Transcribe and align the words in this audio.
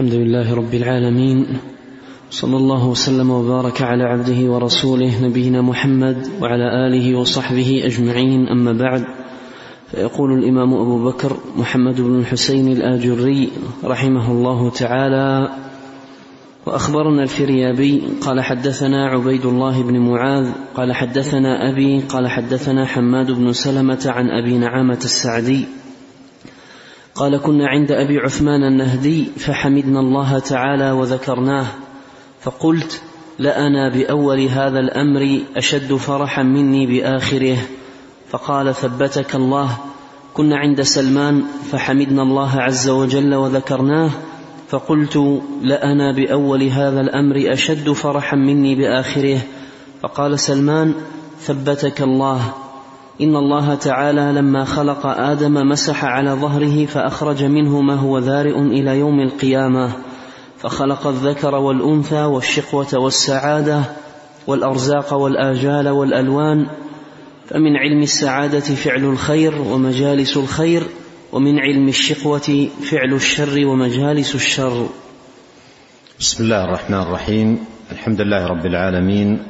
الحمد 0.00 0.14
لله 0.14 0.54
رب 0.54 0.74
العالمين. 0.74 1.46
صلى 2.30 2.56
الله 2.56 2.88
وسلم 2.88 3.30
وبارك 3.30 3.82
على 3.82 4.04
عبده 4.04 4.52
ورسوله 4.52 5.24
نبينا 5.24 5.62
محمد 5.62 6.16
وعلى 6.40 6.86
آله 6.86 7.18
وصحبه 7.18 7.82
أجمعين. 7.84 8.48
أما 8.48 8.72
بعد 8.72 9.04
فيقول 9.90 10.38
الإمام 10.38 10.74
أبو 10.74 11.04
بكر 11.04 11.36
محمد 11.56 12.00
بن 12.00 12.18
الحسين 12.18 12.72
الآجري 12.72 13.48
رحمه 13.84 14.32
الله 14.32 14.70
تعالى 14.70 15.48
وأخبرنا 16.66 17.22
الفريابي 17.22 18.02
قال 18.20 18.40
حدثنا 18.40 19.06
عبيد 19.06 19.46
الله 19.46 19.82
بن 19.82 19.98
معاذ 19.98 20.48
قال 20.74 20.92
حدثنا 20.92 21.70
أبي 21.70 22.00
قال 22.00 22.28
حدثنا 22.28 22.86
حماد 22.86 23.30
بن 23.30 23.52
سلمة 23.52 24.04
عن 24.06 24.30
أبي 24.30 24.58
نعامة 24.58 25.00
السعدي. 25.04 25.79
قال 27.20 27.36
كنا 27.36 27.68
عند 27.68 27.92
أبي 27.92 28.18
عثمان 28.18 28.64
النهدي 28.64 29.24
فحمدنا 29.24 30.00
الله 30.00 30.38
تعالى 30.38 30.90
وذكرناه 30.90 31.66
فقلت 32.40 33.02
لانا 33.38 33.88
بأول 33.88 34.40
هذا 34.40 34.78
الأمر 34.78 35.40
أشد 35.56 35.94
فرحا 35.94 36.42
مني 36.42 36.86
بآخره 36.86 37.56
فقال 38.30 38.74
ثبتك 38.74 39.34
الله 39.34 39.78
كنا 40.34 40.56
عند 40.56 40.82
سلمان 40.82 41.42
فحمدنا 41.72 42.22
الله 42.22 42.60
عز 42.60 42.88
وجل 42.88 43.34
وذكرناه 43.34 44.10
فقلت 44.68 45.42
لانا 45.62 46.12
بأول 46.12 46.62
هذا 46.62 47.00
الأمر 47.00 47.52
أشد 47.52 47.92
فرحا 47.92 48.36
مني 48.36 48.74
بآخره 48.74 49.38
فقال 50.02 50.38
سلمان 50.38 50.94
ثبتك 51.40 52.02
الله 52.02 52.52
إن 53.20 53.36
الله 53.36 53.74
تعالى 53.74 54.32
لما 54.32 54.64
خلق 54.64 55.06
آدم 55.06 55.54
مسح 55.68 56.04
على 56.04 56.30
ظهره 56.30 56.86
فأخرج 56.86 57.44
منه 57.44 57.80
ما 57.80 57.94
هو 57.94 58.18
ذارئ 58.18 58.58
إلى 58.58 58.98
يوم 58.98 59.20
القيامة. 59.20 59.92
فخلق 60.58 61.06
الذكر 61.06 61.54
والأنثى 61.54 62.24
والشقوة 62.24 62.94
والسعادة 62.94 63.82
والأرزاق 64.46 65.14
والآجال 65.14 65.88
والألوان 65.88 66.66
فمن 67.48 67.76
علم 67.76 68.02
السعادة 68.02 68.60
فعل 68.60 69.04
الخير 69.04 69.62
ومجالس 69.62 70.36
الخير 70.36 70.82
ومن 71.32 71.58
علم 71.58 71.88
الشقوة 71.88 72.68
فعل 72.90 73.14
الشر 73.14 73.66
ومجالس 73.66 74.34
الشر. 74.34 74.88
بسم 76.20 76.44
الله 76.44 76.64
الرحمن 76.64 77.00
الرحيم. 77.00 77.58
الحمد 77.92 78.20
لله 78.20 78.46
رب 78.46 78.66
العالمين 78.66 79.49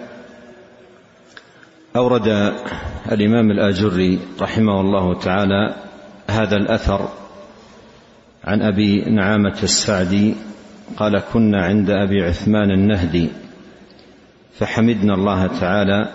أورد 1.95 2.53
الإمام 3.11 3.51
الآجري 3.51 4.19
رحمه 4.41 4.81
الله 4.81 5.19
تعالى 5.19 5.75
هذا 6.29 6.57
الأثر 6.57 7.09
عن 8.43 8.61
أبي 8.61 9.01
نعامة 9.01 9.57
السعدي 9.63 10.35
قال 10.97 11.21
كنا 11.33 11.65
عند 11.65 11.89
أبي 11.89 12.23
عثمان 12.23 12.71
النهدي 12.71 13.29
فحمدنا 14.59 15.13
الله 15.13 15.47
تعالى 15.47 16.09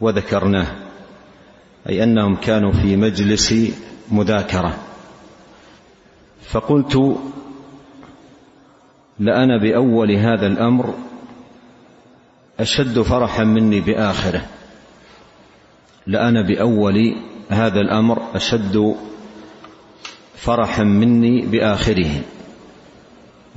وذكرناه 0.00 0.66
أي 1.88 2.02
أنهم 2.04 2.36
كانوا 2.36 2.72
في 2.72 2.96
مجلس 2.96 3.54
مذاكرة. 4.10 4.76
فقلت 6.42 7.18
لانا 9.18 9.58
بأول 9.62 10.10
هذا 10.12 10.46
الأمر 10.46 10.94
أشد 12.60 13.02
فرحا 13.02 13.44
مني 13.44 13.80
بآخره. 13.80 14.42
لأنا 16.06 16.42
بأول 16.42 17.14
هذا 17.48 17.80
الأمر 17.80 18.22
أشد 18.34 18.94
فرحا 20.36 20.82
مني 20.82 21.46
بآخره. 21.46 22.20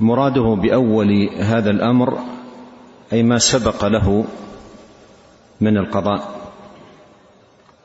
مراده 0.00 0.54
بأول 0.62 1.28
هذا 1.38 1.70
الأمر 1.70 2.18
أي 3.12 3.22
ما 3.22 3.38
سبق 3.38 3.84
له 3.84 4.24
من 5.60 5.76
القضاء. 5.76 6.36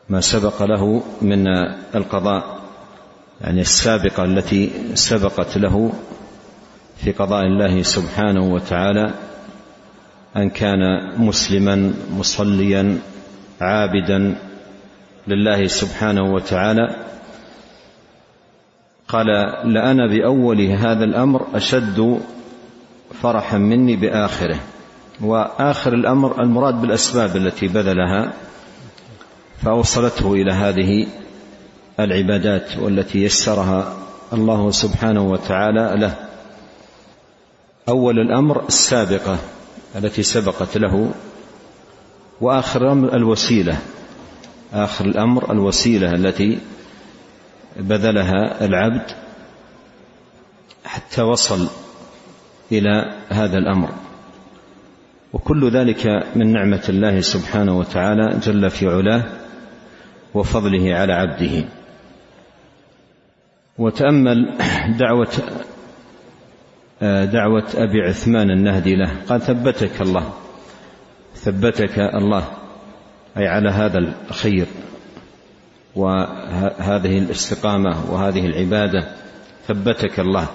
ما 0.09 0.21
سبق 0.21 0.63
له 0.63 1.03
من 1.21 1.47
القضاء 1.95 2.61
يعني 3.41 3.61
السابقة 3.61 4.23
التي 4.23 4.71
سبقت 4.93 5.57
له 5.57 5.93
في 6.97 7.11
قضاء 7.11 7.41
الله 7.45 7.81
سبحانه 7.81 8.53
وتعالى 8.53 9.13
أن 10.37 10.49
كان 10.49 10.79
مسلما 11.17 11.93
مصليا 12.17 12.97
عابدا 13.61 14.35
لله 15.27 15.67
سبحانه 15.67 16.33
وتعالى. 16.33 16.95
قال 19.07 19.27
لانا 19.73 20.07
بأول 20.07 20.61
هذا 20.61 21.03
الأمر 21.03 21.47
أشد 21.53 22.19
فرحا 23.21 23.57
مني 23.57 23.95
بآخره. 23.95 24.59
وآخر 25.21 25.93
الأمر 25.93 26.41
المراد 26.41 26.81
بالأسباب 26.81 27.35
التي 27.35 27.67
بذلها 27.67 28.33
فأوصلته 29.61 30.33
إلى 30.33 30.51
هذه 30.51 31.07
العبادات 31.99 32.77
والتي 32.77 33.23
يسرها 33.23 33.97
الله 34.33 34.71
سبحانه 34.71 35.21
وتعالى 35.21 35.93
له. 35.95 36.15
أول 37.89 38.19
الأمر 38.19 38.65
السابقة. 38.67 39.37
التي 39.95 40.23
سبقت 40.23 40.77
له 40.77 41.11
وآخر 42.41 42.81
الأمر 42.81 43.15
الوسيلة 43.15 43.77
آخر 44.73 45.05
الأمر 45.05 45.51
الوسيلة 45.51 46.11
التي 46.11 46.59
بذلها 47.75 48.65
العبد 48.65 49.11
حتى 50.85 51.21
وصل 51.21 51.67
إلى 52.71 53.13
هذا 53.29 53.57
الأمر. 53.57 53.89
وكل 55.33 55.71
ذلك 55.71 56.07
من 56.35 56.53
نعمة 56.53 56.83
الله 56.89 57.21
سبحانه 57.21 57.79
وتعالى 57.79 58.39
جل 58.43 58.69
في 58.69 58.87
علاه 58.87 59.23
وفضله 60.33 60.95
على 60.95 61.13
عبده. 61.13 61.65
وتأمل 63.77 64.57
دعوة 64.99 65.33
دعوة 67.01 67.67
أبي 67.75 68.01
عثمان 68.01 68.51
النهدي 68.51 68.95
له. 68.95 69.11
قال 69.29 69.41
ثبتك 69.41 70.01
الله. 70.01 70.33
ثبتك 71.35 71.99
الله. 71.99 72.43
أي 73.37 73.47
على 73.47 73.69
هذا 73.69 73.97
الخير. 74.29 74.65
وهذه 75.95 77.17
الاستقامة 77.17 78.11
وهذه 78.11 78.45
العبادة. 78.45 79.07
ثبتك 79.67 80.19
الله. 80.19 80.47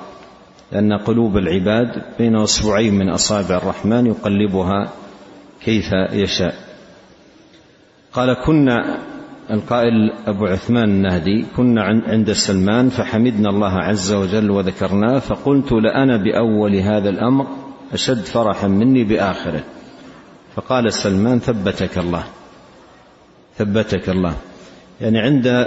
لأن 0.72 0.92
قلوب 0.92 1.36
العباد 1.36 2.02
بين 2.18 2.36
اصبعين 2.36 2.94
من 2.94 3.08
أصابع 3.08 3.56
الرحمن 3.56 4.06
يقلبها 4.06 4.92
كيف 5.64 5.92
يشاء. 6.12 6.54
قال 8.12 8.36
كنا 8.46 8.98
القائل 9.50 10.12
أبو 10.26 10.46
عثمان 10.46 10.84
النهدي 10.84 11.46
كنا 11.56 11.82
عند 11.84 12.32
سلمان 12.32 12.88
فحمدنا 12.88 13.50
الله 13.50 13.72
عز 13.72 14.12
وجل 14.12 14.50
وذكرناه 14.50 15.18
فقلت 15.18 15.72
لأنا 15.72 16.16
بأول 16.16 16.74
هذا 16.74 17.08
الأمر 17.08 17.46
أشد 17.92 18.20
فرحا 18.20 18.68
مني 18.68 19.04
بآخره. 19.04 19.62
فقال 20.56 20.92
سلمان 20.92 21.38
ثبتك 21.38 21.98
الله 21.98 22.24
ثبتك 23.56 24.08
الله. 24.08 24.34
يعني 25.00 25.18
عند 25.18 25.66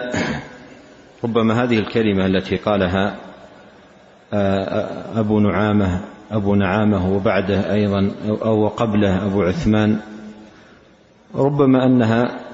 ربما 1.23 1.63
هذه 1.63 1.79
الكلمة 1.79 2.25
التي 2.25 2.55
قالها 2.55 3.15
أبو 5.19 5.39
نعامة 5.39 6.01
أبو 6.31 6.55
نعامة 6.55 7.15
وبعده 7.15 7.73
أيضا 7.73 8.11
أو 8.27 8.67
قبله 8.67 9.25
أبو 9.25 9.41
عثمان 9.41 9.99
ربما 11.35 11.85
أنها 11.85 12.48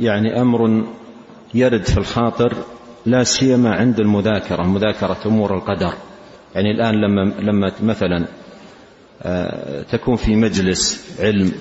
يعني 0.00 0.40
أمر 0.40 0.84
يرد 1.54 1.84
في 1.84 1.98
الخاطر 1.98 2.54
لا 3.06 3.24
سيما 3.24 3.74
عند 3.74 4.00
المذاكرة 4.00 4.62
مذاكرة 4.62 5.18
أمور 5.26 5.54
القدر. 5.54 5.92
يعني 6.54 6.70
الآن 6.70 6.94
لما 6.94 7.34
لما 7.40 7.72
مثلا 7.82 8.26
تكون 9.92 10.16
في 10.16 10.36
مجلس 10.36 11.10
علم 11.20 11.52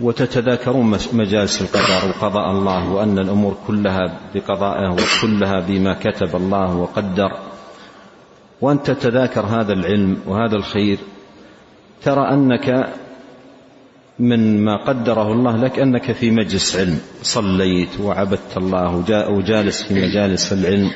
وتتذاكرون 0.00 0.98
مجالس 1.12 1.62
القدر 1.62 2.08
وقضاء 2.08 2.50
الله 2.50 2.92
وأن 2.92 3.18
الأمور 3.18 3.56
كلها 3.66 4.20
بقضائه 4.34 4.88
وكلها 4.90 5.60
بما 5.60 5.94
كتب 5.94 6.36
الله 6.36 6.76
وقدر 6.76 7.38
وانت 8.60 8.90
تتذاكر 8.90 9.46
هذا 9.46 9.72
العلم 9.72 10.16
وهذا 10.26 10.56
الخير 10.56 10.98
ترى 12.02 12.32
أنك 12.32 12.88
من 14.18 14.64
ما 14.64 14.76
قدره 14.76 15.32
الله 15.32 15.56
لك 15.56 15.78
أنك 15.78 16.12
في 16.12 16.30
مجلس 16.30 16.76
علم. 16.76 17.00
صليت 17.22 18.00
وعبدت 18.00 18.56
الله 18.56 18.96
وجالس 19.28 19.82
في 19.82 19.94
مجالس 19.94 20.52
العلم. 20.52 20.90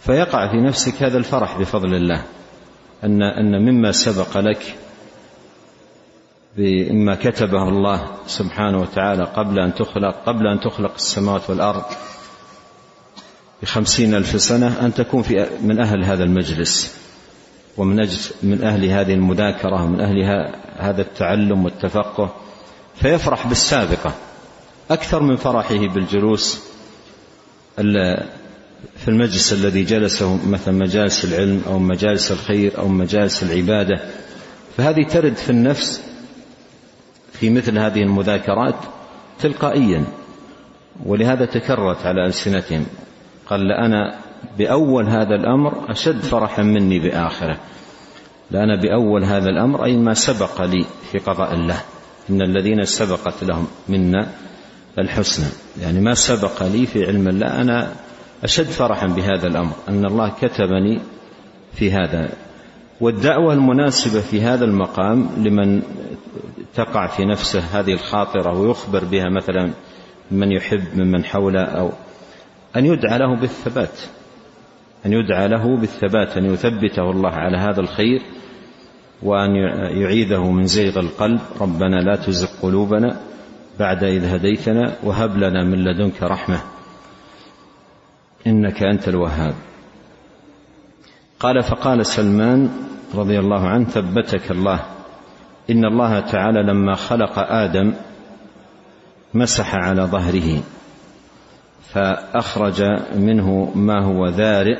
فيقع 0.00 0.50
في 0.50 0.56
نفسك 0.56 1.02
هذا 1.02 1.18
الفرح 1.18 1.58
بفضل 1.58 1.94
الله. 1.94 2.24
ان 3.04 3.22
أن 3.22 3.64
مما 3.64 3.92
سبق 3.92 4.38
لك 4.38 4.76
بما 6.56 7.14
كتبه 7.14 7.68
الله 7.68 8.10
سبحانه 8.26 8.80
وتعالى 8.80 9.24
قبل 9.24 9.58
أن 9.58 9.74
تخلق 9.74 10.14
قبل 10.26 10.46
أن 10.46 10.60
تخلق 10.60 10.94
السماوات 10.94 11.50
والأرض 11.50 11.84
بخمسين 13.62 14.14
ألف 14.14 14.40
سنة 14.40 14.86
أن 14.86 14.94
تكون 14.94 15.22
في 15.22 15.46
من 15.62 15.80
أهل 15.80 16.04
هذا 16.04 16.24
المجلس. 16.24 16.99
ومن 17.80 18.00
أجل 18.00 18.18
من 18.42 18.62
أهل 18.62 18.84
هذه 18.84 19.14
المذاكرة 19.14 19.84
ومن 19.84 20.00
أهل 20.00 20.48
هذا 20.78 21.02
التعلم 21.02 21.64
والتفقه 21.64 22.34
فيفرح 22.94 23.46
بالسابقة. 23.46 24.14
أكثر 24.90 25.22
من 25.22 25.36
فرحه 25.36 25.78
بالجلوس 25.78 26.60
في 28.96 29.08
المجلس 29.08 29.52
الذي 29.52 29.84
جلسه 29.84 30.48
مثلا 30.48 30.74
مجالس 30.74 31.24
العلم 31.24 31.62
أو 31.66 31.78
مجالس 31.78 32.32
الخير 32.32 32.78
أو 32.78 32.88
مجالس 32.88 33.42
العبادة. 33.42 34.00
فهذه 34.76 35.06
ترد 35.06 35.36
في 35.36 35.50
النفس 35.50 36.02
في 37.32 37.50
مثل 37.50 37.78
هذه 37.78 38.02
المذاكرات 38.02 38.76
تلقائيا. 39.40 40.04
ولهذا 41.06 41.44
تكررت 41.44 42.06
على 42.06 42.26
ألسنتهم. 42.26 42.86
قال 43.46 43.68
لأنا 43.68 44.18
بأول 44.58 45.08
هذا 45.08 45.34
الأمر 45.34 45.90
أشد 45.90 46.20
فرحا 46.20 46.62
مني 46.62 46.98
بآخره. 46.98 47.56
لأنا 48.50 48.80
بأول 48.80 49.24
هذا 49.24 49.48
الأمر 49.48 49.84
أي 49.84 49.96
ما 49.96 50.14
سبق 50.14 50.62
لي 50.62 50.84
في 51.12 51.18
قضاء 51.18 51.54
الله. 51.54 51.80
إن 52.30 52.42
الذين 52.42 52.84
سبقت 52.84 53.44
لهم 53.44 53.66
منا 53.88 54.28
الحسنى. 54.98 55.48
يعني 55.82 56.00
ما 56.00 56.14
سبق 56.14 56.62
لي 56.62 56.86
في 56.86 57.06
علم 57.06 57.28
الله 57.28 57.60
أنا 57.60 57.92
أشد 58.44 58.66
فرحا 58.66 59.06
بهذا 59.06 59.46
الأمر. 59.46 59.72
أن 59.88 60.04
الله 60.04 60.32
كتبني 60.40 61.00
في 61.72 61.92
هذا. 61.92 62.30
والدعوة 63.00 63.52
المناسبة 63.52 64.20
في 64.20 64.40
هذا 64.40 64.64
المقام 64.64 65.28
لمن 65.36 65.82
تقع 66.74 67.06
في 67.06 67.24
نفسه 67.24 67.60
هذه 67.60 67.92
الخاطرة 67.92 68.58
ويخبر 68.58 69.04
بها 69.04 69.28
مثلا 69.28 69.70
من 70.30 70.52
يحب 70.52 70.84
ممن 70.96 71.24
حوله 71.24 71.64
أو 71.64 71.90
أن 72.76 72.86
يدعى 72.86 73.18
له 73.18 73.40
بالثبات. 73.40 74.00
أن 75.06 75.12
يدعى 75.12 75.48
له 75.48 75.76
بالثبات 75.76 76.36
أن 76.36 76.44
يثبته 76.44 77.10
الله 77.10 77.30
على 77.30 77.56
هذا 77.56 77.80
الخير 77.80 78.22
وأن 79.22 79.54
يعيذه 79.96 80.50
من 80.50 80.66
زيغ 80.66 80.98
القلب 80.98 81.40
ربنا 81.60 81.96
لا 81.96 82.16
تزغ 82.16 82.48
قلوبنا 82.62 83.20
بعد 83.78 84.04
إذ 84.04 84.24
هديتنا 84.24 84.92
وهب 85.02 85.36
لنا 85.36 85.64
من 85.64 85.84
لدنك 85.84 86.22
رحمة 86.22 86.60
إنك 88.46 88.82
أنت 88.82 89.08
الوهاب. 89.08 89.54
قال 91.40 91.62
فقال 91.62 92.06
سلمان 92.06 92.70
رضي 93.14 93.38
الله 93.38 93.68
عنه 93.68 93.84
ثبتك 93.84 94.50
الله. 94.50 94.80
إن 95.70 95.84
الله 95.84 96.20
تعالى 96.20 96.62
لما 96.62 96.94
خلق 96.94 97.38
آدم 97.38 97.92
مسح 99.34 99.74
على 99.74 100.02
ظهره. 100.02 100.62
فأخرج 101.92 102.82
منه 103.16 103.72
ما 103.74 104.04
هو 104.04 104.26
ذارئ 104.26 104.78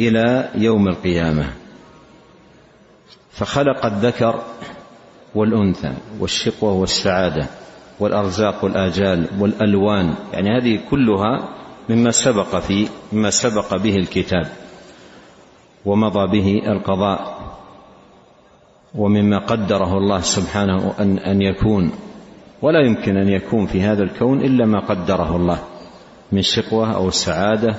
إلى 0.00 0.48
يوم 0.54 0.88
القيامة. 0.88 1.44
فخلق 3.30 3.86
الذكر 3.86 4.42
والأنثى 5.34 5.92
والشقوة 6.20 6.72
والسعادة 6.72 7.46
والأرزاق 8.00 8.64
والآجال 8.64 9.26
والألوان 9.38 10.14
يعني 10.32 10.48
هذه 10.58 10.80
كلها 10.90 11.48
مما 11.88 12.10
سبق 12.10 12.56
في 12.56 12.88
مما 13.12 13.30
سبق 13.30 13.76
به 13.76 13.96
الكتاب 13.96 14.46
ومضى 15.84 16.40
به 16.40 16.72
القضاء 16.72 17.40
ومما 18.94 19.38
قدره 19.38 19.98
الله 19.98 20.20
سبحانه 20.20 20.94
أن, 21.00 21.18
أن 21.18 21.42
يكون. 21.42 21.92
ولا 22.62 22.80
يمكن 22.86 23.16
أن 23.16 23.28
يكون 23.28 23.66
في 23.66 23.82
هذا 23.82 24.02
الكون 24.02 24.40
إلا 24.40 24.66
ما 24.66 24.80
قدره 24.80 25.36
الله. 25.36 25.58
من 26.32 26.42
شقوة 26.42 26.94
أو 26.94 27.10
سعادة 27.10 27.76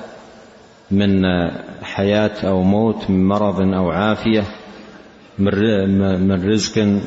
من 0.90 1.24
حياة 1.82 2.48
أو 2.48 2.62
موت 2.62 3.10
من 3.10 3.28
مرض 3.28 3.60
أو 3.60 3.90
عافية 3.90 4.44
من 5.38 6.48
رزق 6.48 7.02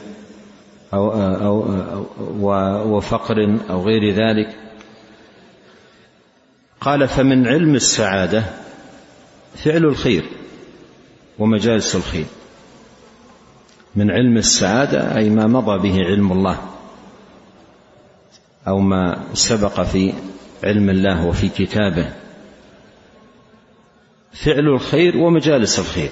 أو, 0.93 1.11
أو, 1.11 1.63
أو 2.43 2.97
وفقر 2.97 3.59
أو 3.69 3.83
غير 3.83 4.13
ذلك. 4.13 4.57
قال 6.81 7.07
فمن 7.07 7.47
علم 7.47 7.75
السعادة 7.75 8.43
فعل 9.55 9.85
الخير 9.85 10.25
ومجالس 11.39 11.95
الخير. 11.95 12.25
من 13.95 14.11
علم 14.11 14.37
السعادة 14.37 15.17
أي 15.17 15.29
ما 15.29 15.47
مضى 15.47 15.89
به 15.89 16.05
علم 16.05 16.31
الله 16.31 16.57
أو 18.67 18.79
ما 18.79 19.23
سبق 19.33 19.81
في 19.81 20.13
علم 20.63 20.89
الله 20.89 21.25
وفي 21.25 21.49
كتابه. 21.49 22.13
فعل 24.33 24.67
الخير 24.67 25.17
ومجالس 25.17 25.79
الخير. 25.79 26.09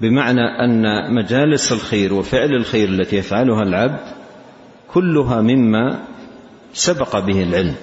بمعنى 0.00 0.40
أن 0.40 1.14
مجالس 1.14 1.72
الخير 1.72 2.14
وفعل 2.14 2.54
الخير 2.54 2.88
التي 2.88 3.16
يفعلها 3.16 3.62
العبد 3.62 4.14
كلها 4.88 5.40
مما 5.40 6.04
سبق 6.72 7.18
به 7.18 7.42
العلم. 7.42 7.74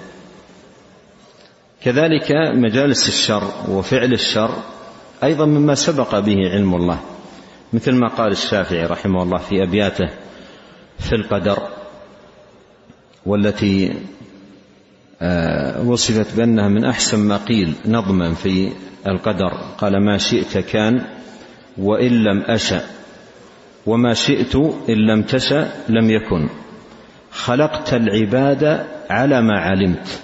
كذلك 1.82 2.32
مجالس 2.54 3.08
الشر 3.08 3.50
وفعل 3.68 4.12
الشر 4.12 4.50
أيضا 5.22 5.44
مما 5.44 5.74
سبق 5.74 6.18
به 6.18 6.36
علم 6.50 6.74
الله. 6.74 7.00
مثل 7.72 7.94
ما 7.94 8.08
قال 8.08 8.32
الشافعي 8.32 8.86
رحمه 8.86 9.22
الله 9.22 9.38
في 9.38 9.62
أبياته 9.62 10.10
في 10.98 11.14
القدر 11.14 11.68
والتي 13.26 13.92
وصفت 15.86 16.36
بأنها 16.36 16.68
من 16.68 16.84
أحسن 16.84 17.18
ما 17.18 17.36
قيل 17.36 17.74
نظما 17.88 18.34
في 18.34 18.72
القدر. 19.08 19.52
قال 19.78 20.04
ما 20.04 20.18
شئت 20.18 20.58
كان 20.58 21.00
وإن 21.78 22.12
لم 22.12 22.42
أشأ 22.46 22.80
وما 23.86 24.14
شئت 24.14 24.56
إن 24.88 24.94
لم 24.94 25.22
تشأ 25.22 25.68
لم 25.88 26.10
يكن. 26.10 26.48
خلقت 27.30 27.94
العباد 27.94 28.86
على 29.10 29.42
ما 29.42 29.58
علمت 29.58 30.20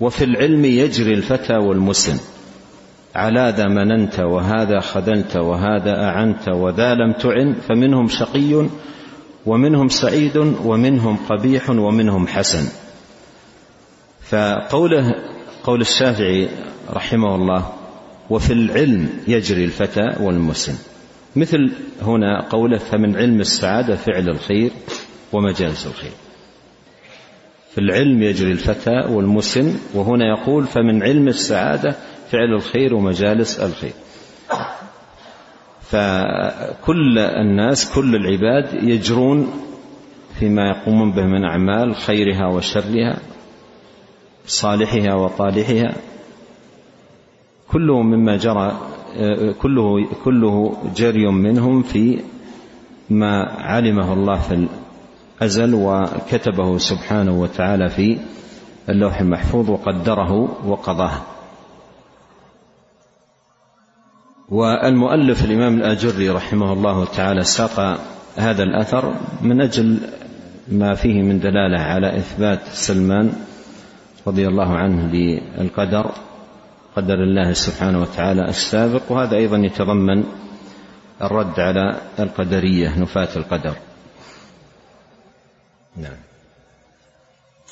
وفي 0.00 0.24
العلم 0.24 0.64
يجري 0.64 1.14
الفتى 1.14 1.56
والمسن. 1.56 2.18
على 3.14 3.54
ذا 3.56 3.66
مننت 3.68 4.20
وهذا 4.20 4.80
خذلت 4.80 5.36
وهذا 5.36 6.04
أعنت 6.04 6.48
وذا 6.48 6.94
لم 6.94 7.12
تعن 7.12 7.54
فمنهم 7.68 8.08
شقي 8.08 8.66
ومنهم 9.46 9.88
سعيد 9.88 10.36
ومنهم 10.64 11.16
قبيح 11.16 11.70
ومنهم 11.70 12.26
حسن. 12.26 12.85
فقوله 14.28 15.14
قول 15.64 15.80
الشافعي 15.80 16.48
رحمه 16.90 17.34
الله 17.34 17.72
وفي 18.30 18.52
العلم 18.52 19.08
يجري 19.28 19.64
الفتى 19.64 20.16
والمسن 20.20 20.74
مثل 21.36 21.72
هنا 22.02 22.48
قوله 22.50 22.78
فمن 22.78 23.16
علم 23.16 23.40
السعادة 23.40 23.96
فعل 23.96 24.28
الخير 24.28 24.70
ومجالس 25.32 25.86
الخير. 25.86 26.12
في 27.70 27.78
العلم 27.78 28.22
يجري 28.22 28.52
الفتى 28.52 29.04
والمسن 29.08 29.74
وهنا 29.94 30.24
يقول 30.38 30.66
فمن 30.66 31.02
علم 31.02 31.28
السعادة 31.28 31.96
فعل 32.30 32.54
الخير 32.54 32.94
ومجالس 32.94 33.58
الخير. 33.58 33.92
فكل 35.80 37.18
الناس 37.18 37.94
كل 37.94 38.16
العباد 38.16 38.82
يجرون 38.82 39.50
فيما 40.38 40.62
يقومون 40.68 41.12
به 41.12 41.22
من 41.22 41.44
أعمال 41.44 41.96
خيرها 41.96 42.46
وشرها 42.46 43.18
صالحها 44.46 45.14
وطالحها 45.14 45.94
كله 47.68 48.02
مما 48.02 48.36
جرى 48.36 48.80
كله 49.62 50.06
كله 50.24 50.76
جري 50.96 51.26
منهم 51.26 51.82
في 51.82 52.20
ما 53.10 53.42
علمه 53.44 54.12
الله 54.12 54.38
في 54.38 54.66
الأزل 55.40 55.74
وكتبه 55.74 56.78
سبحانه 56.78 57.40
وتعالى 57.40 57.88
في 57.88 58.18
اللوح 58.88 59.20
المحفوظ 59.20 59.70
وقدره 59.70 60.32
وقضاه. 60.66 61.22
والمؤلف 64.48 65.44
الإمام 65.44 65.74
الآجري 65.74 66.30
رحمه 66.30 66.72
الله 66.72 67.04
تعالى 67.04 67.44
ساق 67.44 68.00
هذا 68.36 68.62
الأثر 68.62 69.14
من 69.42 69.60
أجل 69.60 69.98
ما 70.68 70.94
فيه 70.94 71.22
من 71.22 71.38
دلالة 71.40 71.80
على 71.80 72.16
إثبات 72.18 72.60
سلمان 72.68 73.32
رضي 74.26 74.48
الله 74.48 74.76
عنه 74.76 75.12
للقدر 75.12 76.10
قدر 76.96 77.14
الله 77.14 77.52
سبحانه 77.52 78.00
وتعالى 78.00 78.48
السابق 78.48 79.02
وهذا 79.08 79.36
أيضا 79.36 79.56
يتضمن 79.56 80.24
الرد 81.22 81.60
على 81.60 82.00
القدرية 82.18 82.98
نفاة 82.98 83.28
القدر. 83.36 83.74
نعم. 85.96 86.16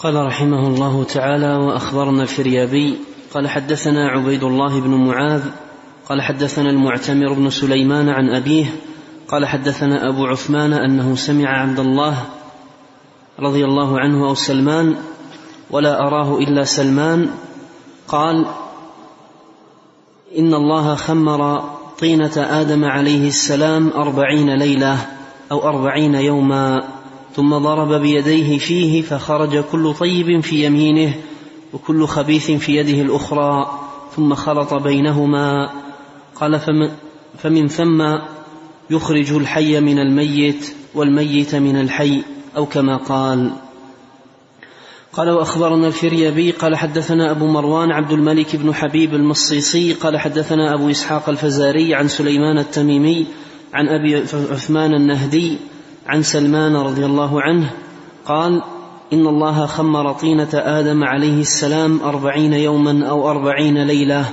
قال 0.00 0.14
رحمه 0.26 0.66
الله 0.68 1.04
تعالى 1.04 1.56
وأخبرنا 1.56 2.22
الفريابي 2.22 2.96
قال 3.34 3.48
حدثنا 3.48 4.08
عبيد 4.08 4.44
الله 4.44 4.80
بن 4.80 4.90
معاذ 4.90 5.42
قال 6.08 6.22
حدثنا 6.22 6.70
المعتمر 6.70 7.32
بن 7.32 7.50
سليمان 7.50 8.08
عن 8.08 8.28
أبيه 8.28 8.66
قال 9.28 9.46
حدثنا 9.46 10.08
أبو 10.08 10.26
عثمان 10.26 10.72
أنه 10.72 11.14
سمع 11.14 11.48
عبد 11.62 11.78
الله 11.78 12.24
رضي 13.40 13.64
الله 13.64 14.00
عنه 14.00 14.28
أو 14.28 14.34
سلمان 14.34 14.96
ولا 15.74 16.06
أراه 16.06 16.38
إلا 16.38 16.64
سلمان. 16.64 17.30
قال 18.08 18.46
إن 20.38 20.54
الله 20.54 20.94
خمر 20.94 21.64
طينة 21.98 22.32
آدم 22.36 22.84
عليه 22.84 23.28
السلام 23.28 23.90
أربعين 23.90 24.54
ليلة 24.54 25.06
أو 25.52 25.62
أربعين 25.62 26.14
يوما 26.14 26.84
ثم 27.36 27.58
ضرب 27.58 27.92
بيديه 27.92 28.58
فيه 28.58 29.02
فخرج 29.02 29.64
كل 29.72 29.94
طيب 29.94 30.40
في 30.40 30.64
يمينه 30.64 31.14
وكل 31.72 32.06
خبيث 32.06 32.50
في 32.50 32.76
يده 32.76 33.02
الأخرى 33.02 33.80
ثم 34.16 34.34
خلط 34.34 34.74
بينهما. 34.74 35.70
قال 36.34 36.60
فمن, 36.60 36.90
فمن 37.38 37.68
ثم 37.68 38.18
يخرج 38.90 39.32
الحي 39.32 39.80
من 39.80 39.98
الميت 39.98 40.74
والميت 40.94 41.54
من 41.54 41.80
الحي 41.80 42.22
أو 42.56 42.66
كما 42.66 42.96
قال. 42.96 43.50
قال 45.16 45.30
وأخبرنا 45.30 45.86
الفريابي 45.86 46.50
قال 46.50 46.76
حدثنا 46.76 47.30
أبو 47.30 47.46
مروان 47.46 47.92
عبد 47.92 48.12
الملك 48.12 48.56
بن 48.56 48.74
حبيب 48.74 49.14
المصيصي 49.14 49.92
قال 49.92 50.18
حدثنا 50.18 50.74
أبو 50.74 50.90
إسحاق 50.90 51.28
الفزاري 51.28 51.94
عن 51.94 52.08
سليمان 52.08 52.58
التميمي 52.58 53.26
عن 53.74 53.88
أبي 53.88 54.16
عثمان 54.50 54.94
النهدي 54.94 55.58
عن 56.06 56.22
سلمان 56.22 56.76
رضي 56.76 57.06
الله 57.06 57.42
عنه 57.42 57.70
قال 58.26 58.62
إن 59.12 59.26
الله 59.26 59.66
خمر 59.66 60.12
طينة 60.12 60.50
آدم 60.54 61.04
عليه 61.04 61.40
السلام 61.40 62.00
أربعين 62.00 62.52
يوما 62.52 63.08
أو 63.08 63.30
أربعين 63.30 63.86
ليلة 63.86 64.24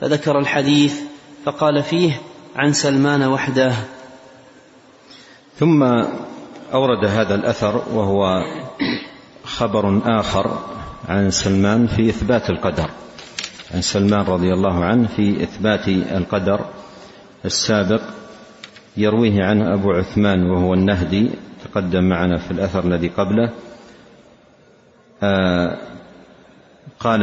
فذكر 0.00 0.38
الحديث 0.38 1.00
فقال 1.44 1.82
فيه 1.82 2.20
عن 2.56 2.72
سلمان 2.72 3.22
وحده. 3.22 3.72
ثم 5.58 5.82
أورد 6.72 7.04
هذا 7.04 7.34
الأثر 7.34 7.82
وهو 7.94 8.42
خبر 9.60 10.00
آخر 10.20 10.58
عن 11.08 11.30
سلمان 11.30 11.86
في 11.86 12.08
إثبات 12.08 12.50
القدر. 12.50 12.90
عن 13.74 13.80
سلمان 13.80 14.24
رضي 14.24 14.52
الله 14.52 14.84
عنه 14.84 15.08
في 15.16 15.42
إثبات 15.42 15.88
القدر 15.88 16.60
السابق 17.44 18.00
يرويه 18.96 19.44
عنه 19.44 19.74
أبو 19.74 19.92
عثمان 19.92 20.50
وهو 20.50 20.74
النهدي 20.74 21.30
تقدم 21.64 22.04
معنا 22.08 22.38
في 22.38 22.50
الأثر 22.50 22.84
الذي 22.84 23.08
قبله. 23.08 23.50
آه 25.22 25.78
قال 27.00 27.20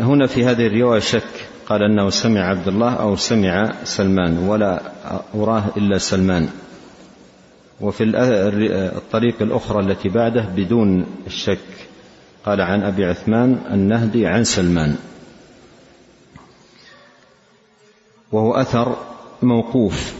هنا 0.00 0.26
في 0.26 0.44
هذه 0.44 0.66
الرواية 0.66 1.00
شك 1.00 1.48
قال 1.68 1.82
أنه 1.82 2.10
سمع 2.10 2.40
عبد 2.40 2.68
الله 2.68 2.92
أو 2.94 3.16
سمع 3.16 3.72
سلمان 3.84 4.38
ولا 4.38 4.80
أراه 5.34 5.64
إلا 5.76 5.98
سلمان. 5.98 6.48
وفي 7.80 8.04
الطريق 8.96 9.42
الأخرى 9.42 9.80
التي 9.80 10.08
بعده 10.08 10.48
بدون 10.56 11.06
الشك. 11.26 11.58
قال 12.46 12.60
عن 12.60 12.82
أبي 12.82 13.04
عثمان 13.04 13.58
النهدي 13.70 14.26
عن 14.26 14.44
سلمان. 14.44 14.96
وهو 18.32 18.54
أثر 18.54 18.96
موقوف 19.42 20.14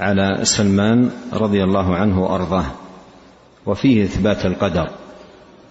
على 0.00 0.44
سلمان 0.44 1.10
رضي 1.32 1.64
الله 1.64 1.94
عنه 1.94 2.22
وأرضاه. 2.22 2.66
وفيه 3.66 4.04
إثبات 4.04 4.46
القدر. 4.46 4.90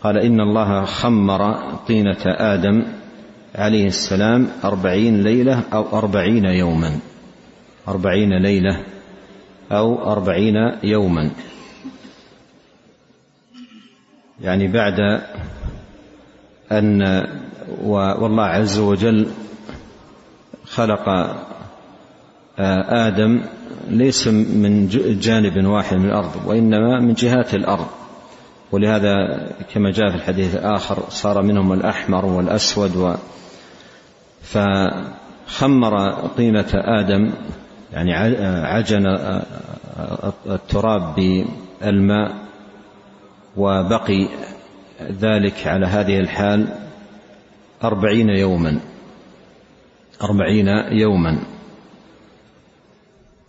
قال 0.04 0.18
إن 0.18 0.40
الله 0.40 0.86
خمر 0.86 1.56
طينة 1.88 2.24
آدم 2.26 2.84
عليه 3.56 3.88
السلام 3.88 4.48
أربعين 4.64 5.24
ليلة 5.24 5.64
أو 5.74 5.98
أربعين 5.98 6.46
يوما. 6.46 7.00
أربعين 7.88 8.42
ليلة 8.44 8.93
أو 9.72 10.12
أربعين 10.12 10.56
يوما. 10.84 11.32
يعني 14.42 14.68
بعد 14.68 15.22
أن 16.72 17.28
والله 17.84 18.44
عز 18.44 18.80
وجل 18.80 19.28
خلق 20.66 21.36
آدم 22.90 23.42
ليس 23.88 24.28
من 24.28 24.88
جانب 25.22 25.66
واحد 25.66 25.98
من 25.98 26.06
الأرض 26.06 26.32
وإنما 26.46 27.00
من 27.00 27.14
جهات 27.14 27.54
الأرض. 27.54 27.88
ولهذا 28.72 29.42
كما 29.74 29.92
جاء 29.92 30.10
في 30.10 30.16
الحديث 30.16 30.56
الآخر 30.56 31.04
صار 31.10 31.42
منهم 31.42 31.74
الأحمر 31.74 32.26
والأسود 32.26 32.96
و 32.96 33.14
فخمر 34.42 36.14
طينة 36.38 36.70
آدم 36.74 37.32
يعني 37.94 38.14
عجن 38.66 39.06
التراب 40.46 41.16
بالماء 41.16 42.36
وبقي 43.58 44.28
ذلك 45.02 45.68
على 45.68 45.86
هذه 45.86 46.20
الحال 46.20 46.68
أربعين 47.84 48.30
يوما. 48.30 48.80
أربعين 50.22 50.68
يوما. 50.92 51.40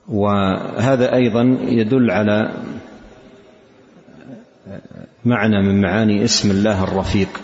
وهذا 0.08 1.14
أيضا 1.14 1.58
يدل 1.62 2.10
على 2.10 2.52
معنى 5.24 5.62
من 5.62 5.80
معاني 5.80 6.24
اسم 6.24 6.50
الله 6.50 6.84
الرفيق. 6.84 7.40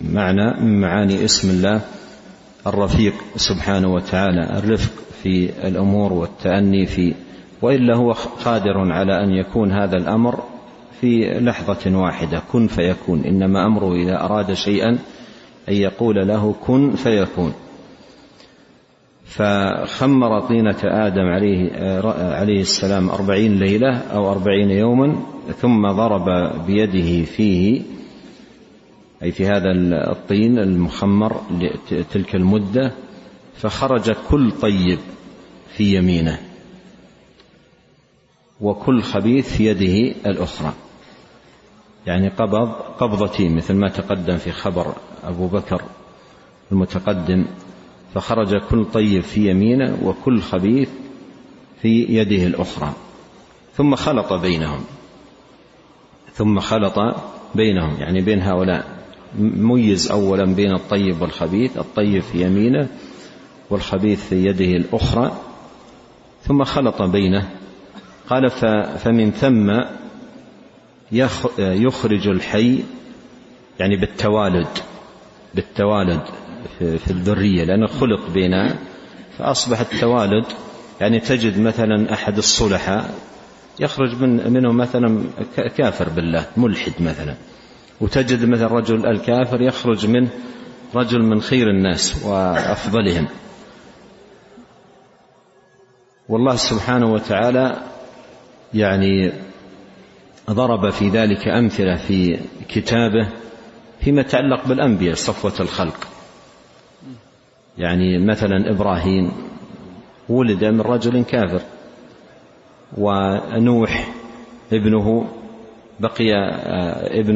معنى 0.00 0.60
من 0.60 0.80
معاني 0.80 1.24
اسم 1.24 1.50
الله 1.50 1.80
الرفيق 2.66 3.14
سبحانه 3.36 3.94
وتعالى 3.94 4.58
الرفق. 4.58 4.92
في 5.22 5.50
الأمور 5.68 6.12
والتأني 6.12 6.86
في 6.86 7.14
وإلا 7.62 7.96
هو 7.96 8.12
قادر 8.44 8.92
على 8.92 9.24
أن 9.24 9.30
يكون 9.30 9.72
هذا 9.72 9.96
الأمر 9.96 10.42
في 11.00 11.38
لحظة 11.40 11.98
واحدة 11.98 12.42
كن 12.52 12.66
فيكون. 12.66 13.24
إنما 13.24 13.66
أمره 13.66 13.94
إذا 13.94 14.24
أراد 14.24 14.52
شيئا 14.52 14.88
أن 15.68 15.74
يقول 15.74 16.28
له 16.28 16.54
كن 16.66 16.90
فيكون. 16.90 17.52
فخمر 19.24 20.40
طينة 20.40 20.78
آدم 20.84 21.26
عليه, 21.26 21.72
عليه 22.34 22.60
السلام 22.60 23.10
أربعين 23.10 23.58
ليلة 23.58 23.96
أو 23.96 24.30
أربعين 24.32 24.70
يوما 24.70 25.16
ثم 25.60 25.86
ضرب 25.86 26.52
بيده 26.66 27.24
فيه 27.24 27.82
أي 29.22 29.32
في 29.32 29.46
هذا 29.46 29.72
الطين 30.12 30.58
المخمر 30.58 31.40
تلك 32.12 32.34
المدة 32.34 32.92
فخرج 33.56 34.10
كل 34.28 34.50
طيب 34.50 34.98
في 35.76 35.96
يمينه 35.96 36.38
وكل 38.60 39.02
خبيث 39.02 39.56
في 39.56 39.66
يده 39.66 40.14
الأخرى. 40.26 40.72
يعني 42.06 42.28
قبض 42.28 42.68
قبضتين 42.72 43.56
مثل 43.56 43.74
ما 43.74 43.88
تقدم 43.88 44.36
في 44.36 44.52
خبر 44.52 44.94
أبو 45.24 45.46
بكر 45.46 45.82
المتقدم. 46.72 47.44
فخرج 48.14 48.60
كل 48.70 48.84
طيب 48.84 49.22
في 49.22 49.50
يمينه 49.50 49.98
وكل 50.02 50.40
خبيث 50.40 50.88
في 51.82 52.02
يده 52.02 52.46
الأخرى. 52.46 52.92
ثم 53.76 53.94
خلط 53.94 54.32
بينهم. 54.32 54.84
ثم 56.34 56.60
خلط 56.60 57.16
بينهم. 57.54 58.00
يعني 58.00 58.20
بين 58.20 58.40
هؤلاء 58.40 59.02
ميز 59.38 60.10
اولا 60.10 60.54
بين 60.54 60.74
الطيب 60.74 61.22
والخبيث 61.22 61.78
الطيب 61.78 62.22
في 62.22 62.46
يمينه 62.46 62.88
والخبيث 63.72 64.28
في 64.28 64.46
يده 64.46 64.64
الأخرى 64.64 65.36
ثم 66.42 66.64
خلط 66.64 67.02
بينه. 67.02 67.50
قال 68.30 68.50
فمن 68.98 69.30
ثم 69.30 69.70
يخرج 71.58 72.28
الحي 72.28 72.82
يعني 73.80 73.96
بالتوالد 73.96 74.68
بالتوالد 75.54 76.20
في 76.78 77.10
الذرية 77.10 77.64
لأنه 77.64 77.86
خلق 77.86 78.30
بين 78.30 78.74
فأصبح 79.38 79.80
التوالد 79.80 80.44
يعني 81.00 81.20
تجد 81.20 81.60
مثلا 81.60 82.12
أحد 82.12 82.38
الصلحاء 82.38 83.14
يخرج 83.80 84.22
من 84.22 84.52
منه 84.52 84.72
مثلا 84.72 85.24
كافر 85.76 86.08
بالله 86.08 86.46
ملحد 86.56 86.92
مثلا. 87.00 87.34
وتجد 88.00 88.44
مثل 88.44 88.64
رجل 88.64 89.06
الكافر 89.06 89.60
يخرج 89.60 90.06
منه 90.06 90.28
رجل 90.94 91.22
من 91.22 91.40
خير 91.40 91.70
الناس 91.70 92.24
وأفضلهم. 92.24 93.28
والله 96.28 96.56
سبحانه 96.56 97.12
وتعالى 97.12 97.76
يعني 98.74 99.32
ضرب 100.50 100.90
في 100.90 101.08
ذلك 101.08 101.48
أمثلة 101.48 101.96
في 101.96 102.38
كتابه 102.68 103.28
فيما 104.00 104.20
يتعلق 104.20 104.68
بالأنبياء 104.68 105.14
صفوة 105.14 105.52
الخلق. 105.60 106.08
يعني 107.78 108.18
مثلا 108.18 108.70
إبراهيم 108.70 109.32
ولد 110.28 110.64
من 110.64 110.80
رجل 110.80 111.24
كافر 111.24 111.60
ونوح 112.98 114.14
ابنه 114.72 115.28
بقي 116.00 116.32
ابن 117.20 117.34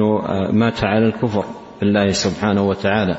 مات 0.53 0.85
على 0.85 1.07
الكفر 1.07 1.45
بالله 1.81 2.11
سبحانه 2.11 2.63
وتعالى. 2.69 3.19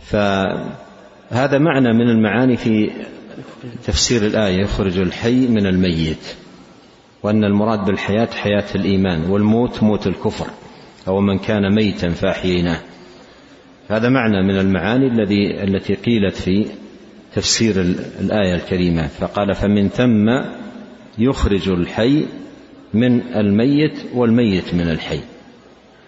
فهذا 0.00 1.58
معنى 1.58 1.92
من 1.92 2.08
المعاني 2.10 2.56
في 2.56 2.90
تفسير 3.84 4.26
الآية 4.26 4.60
يخرج 4.62 4.98
الحي 4.98 5.46
من 5.46 5.66
الميت 5.66 6.34
وأن 7.22 7.44
المراد 7.44 7.84
بالحياة 7.84 8.26
حياة 8.26 8.64
الإيمان 8.74 9.30
والموت 9.30 9.82
موت 9.82 10.06
الكفر 10.06 10.46
أو 11.08 11.20
من 11.20 11.38
كان 11.38 11.74
ميتا 11.74 12.08
فأحييناه. 12.08 12.80
هذا 13.88 14.08
معنى 14.08 14.42
من 14.42 14.58
المعاني 14.58 15.06
الذي 15.06 15.64
التي 15.64 15.94
قيلت 15.94 16.36
في 16.36 16.66
تفسير 17.34 17.80
الآية 18.20 18.54
الكريمة. 18.54 19.06
فقال 19.06 19.54
فمن 19.54 19.88
ثم 19.88 20.30
يخرج 21.18 21.68
الحي 21.68 22.26
من 22.94 23.20
الميت 23.20 23.98
والميت 24.14 24.74
من 24.74 24.88
الحي 24.90 25.20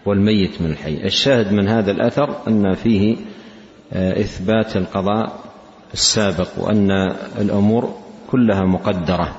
والميت 0.06 0.62
من 0.62 0.70
الحي. 0.70 1.04
الشاهد 1.04 1.52
من 1.52 1.68
هذا 1.68 1.90
الأثر 1.90 2.48
أن 2.48 2.74
فيه 2.74 3.16
آه، 3.92 4.20
إثبات 4.20 4.76
القضاء 4.76 5.53
السابق 5.94 6.48
وأن 6.58 6.90
الأمور 7.38 7.94
كلها 8.30 8.64
مقدرة 8.64 9.36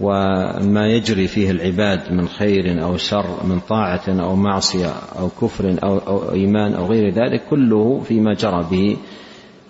وما 0.00 0.86
يجري 0.86 1.26
فيه 1.28 1.50
العباد 1.50 2.12
من 2.12 2.28
خير 2.28 2.84
أو 2.84 2.96
شر 2.96 3.46
من 3.46 3.60
طاعة 3.60 4.02
أو 4.08 4.36
معصية 4.36 4.92
أو 5.18 5.28
كفر 5.28 5.76
أو, 5.84 5.98
أو 5.98 6.32
إيمان 6.32 6.74
أو 6.74 6.86
غير 6.86 7.14
ذلك 7.14 7.42
كله 7.50 8.02
فيما 8.08 8.34
جرى 8.34 8.66
به 8.70 8.96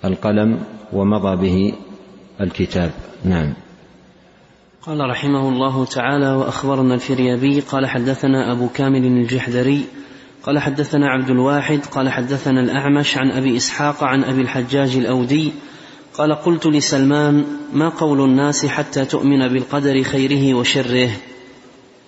القلم 0.05 0.59
ومضى 0.93 1.37
به 1.37 1.73
الكتاب. 2.41 2.91
نعم. 3.25 3.53
قال 4.83 5.11
رحمه 5.11 5.49
الله 5.49 5.85
تعالى 5.85 6.33
وأخبرنا 6.33 6.95
الفريابي 6.95 7.61
قال 7.61 7.87
حدثنا 7.87 8.53
أبو 8.53 8.69
كامل 8.69 9.05
الجحدري 9.07 9.85
قال 10.43 10.59
حدثنا 10.59 11.09
عبد 11.09 11.31
الواحد 11.31 11.81
قال 11.93 12.09
حدثنا 12.09 12.61
الأعمش 12.61 13.19
عن 13.19 13.31
أبي 13.31 13.57
إسحاق 13.57 14.05
عن 14.05 14.25
أبي 14.25 14.41
الحجاج 14.41 14.97
الأودي 14.97 15.53
قال 16.19 16.35
قلت 16.35 16.67
لسلمان 16.67 17.45
ما 17.73 17.89
قول 17.89 18.21
الناس 18.21 18.67
حتى 18.67 19.05
تؤمن 19.05 19.49
بالقدر 19.49 20.03
خيره 20.03 20.55
وشره؟ 20.55 21.11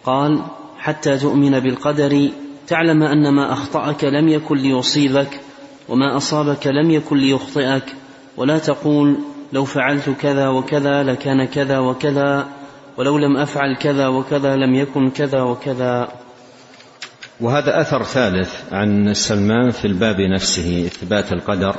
قال 0.05 0.43
حتى 0.79 1.19
تؤمن 1.19 1.61
بالقدر 1.61 2.29
تعلم 2.67 3.03
أن 3.03 3.29
ما 3.35 3.53
أخطأك 3.53 4.05
لم 4.05 4.29
يكن 4.29 4.57
ليصيبك 4.57 5.41
وما 5.89 6.17
أصابك 6.17 6.67
لم 6.67 6.91
يكن 6.91 7.17
ليخطئك 7.17 7.85
ولا 8.37 8.59
تقول 8.59 9.17
لو 9.53 9.65
فعلت 9.65 10.11
كذا 10.11 10.49
وكذا 10.49 11.03
لكان 11.03 11.45
كذا 11.45 11.79
وكذا 11.79 12.49
ولو 12.97 13.19
لم 13.19 13.37
أفعل 13.37 13.77
كذا 13.77 14.09
وكذا 14.09 14.57
لم 14.57 14.75
يكن 14.75 15.11
كذا 15.11 15.43
وكذا. 15.43 16.09
وهذا 17.41 17.81
أثر 17.81 18.03
ثالث 18.03 18.73
عن 18.73 19.15
سلمان 19.15 19.71
في 19.71 19.85
الباب 19.85 20.21
نفسه 20.21 20.87
إثبات 20.87 21.33
القدر. 21.33 21.77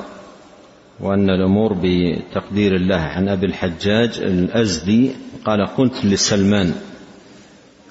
وأن 0.99 1.29
الأمور 1.29 1.73
بتقدير 1.81 2.75
الله. 2.75 2.95
عن 2.95 3.29
أبي 3.29 3.45
الحجاج 3.45 4.17
الأزدي 4.17 5.11
قال 5.45 5.67
قلت 5.67 6.05
لسلمان 6.05 6.73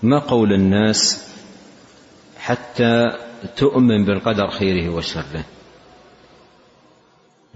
ما 0.02 0.18
قول 0.18 0.52
الناس 0.52 1.28
حتى 2.38 3.06
تؤمن 3.56 4.04
بالقدر 4.04 4.50
خيره 4.50 4.94
وشره؟ 4.94 5.44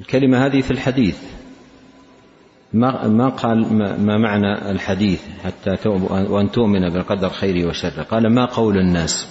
الكلمة 0.00 0.46
هذه 0.46 0.60
في 0.60 0.70
الحديث. 0.70 1.16
ما 2.72 3.08
ما 3.08 3.28
قال 3.28 3.72
ما 4.02 4.18
معنى 4.18 4.70
الحديث 4.70 5.20
حتى 5.44 5.88
وأن 6.08 6.50
تؤمن 6.50 6.88
بالقدر 6.88 7.30
خيره 7.30 7.68
وشره؟ 7.68 8.02
قال 8.02 8.34
ما 8.34 8.44
قول 8.44 8.78
الناس. 8.78 9.28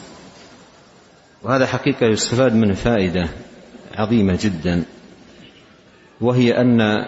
وهذا 1.44 1.66
حقيقة 1.66 2.06
يستفاد 2.06 2.56
منه 2.56 2.74
فائدة 2.74 3.30
عظيمة 3.96 4.38
جدا. 4.42 4.84
وهي 6.22 6.62
أن 6.62 7.06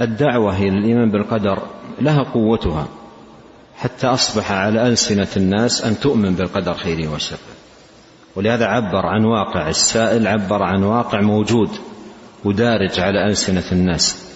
الدعوة 0.00 0.56
إلى 0.58 0.78
الإيمان 0.78 1.10
بالقدر 1.10 1.62
لها 2.00 2.22
قوتها 2.22 2.88
حتى 3.76 4.06
أصبح 4.06 4.52
على 4.52 4.88
ألسنة 4.88 5.28
الناس 5.36 5.84
أن 5.84 6.00
تؤمن 6.00 6.34
بالقدر 6.34 6.74
خيره 6.74 7.14
وشره 7.14 7.38
ولهذا 8.36 8.66
عبر 8.66 9.06
عن 9.06 9.24
واقع 9.24 9.68
السائل 9.68 10.26
عبر 10.26 10.62
عن 10.62 10.82
واقع 10.82 11.20
موجود 11.20 11.70
ودارج 12.44 13.00
على 13.00 13.26
ألسنة 13.26 13.72
الناس 13.72 14.26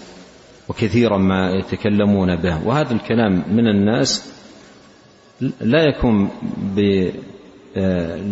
وكثيرا 0.69 1.19
ما 1.19 1.51
يتكلمون 1.51 2.37
به. 2.37 2.67
وهذا 2.67 2.93
الكلام 2.93 3.45
من 3.51 3.67
الناس 3.69 4.33
لا 5.61 5.83
يكون 5.83 6.31
ب 6.77 7.09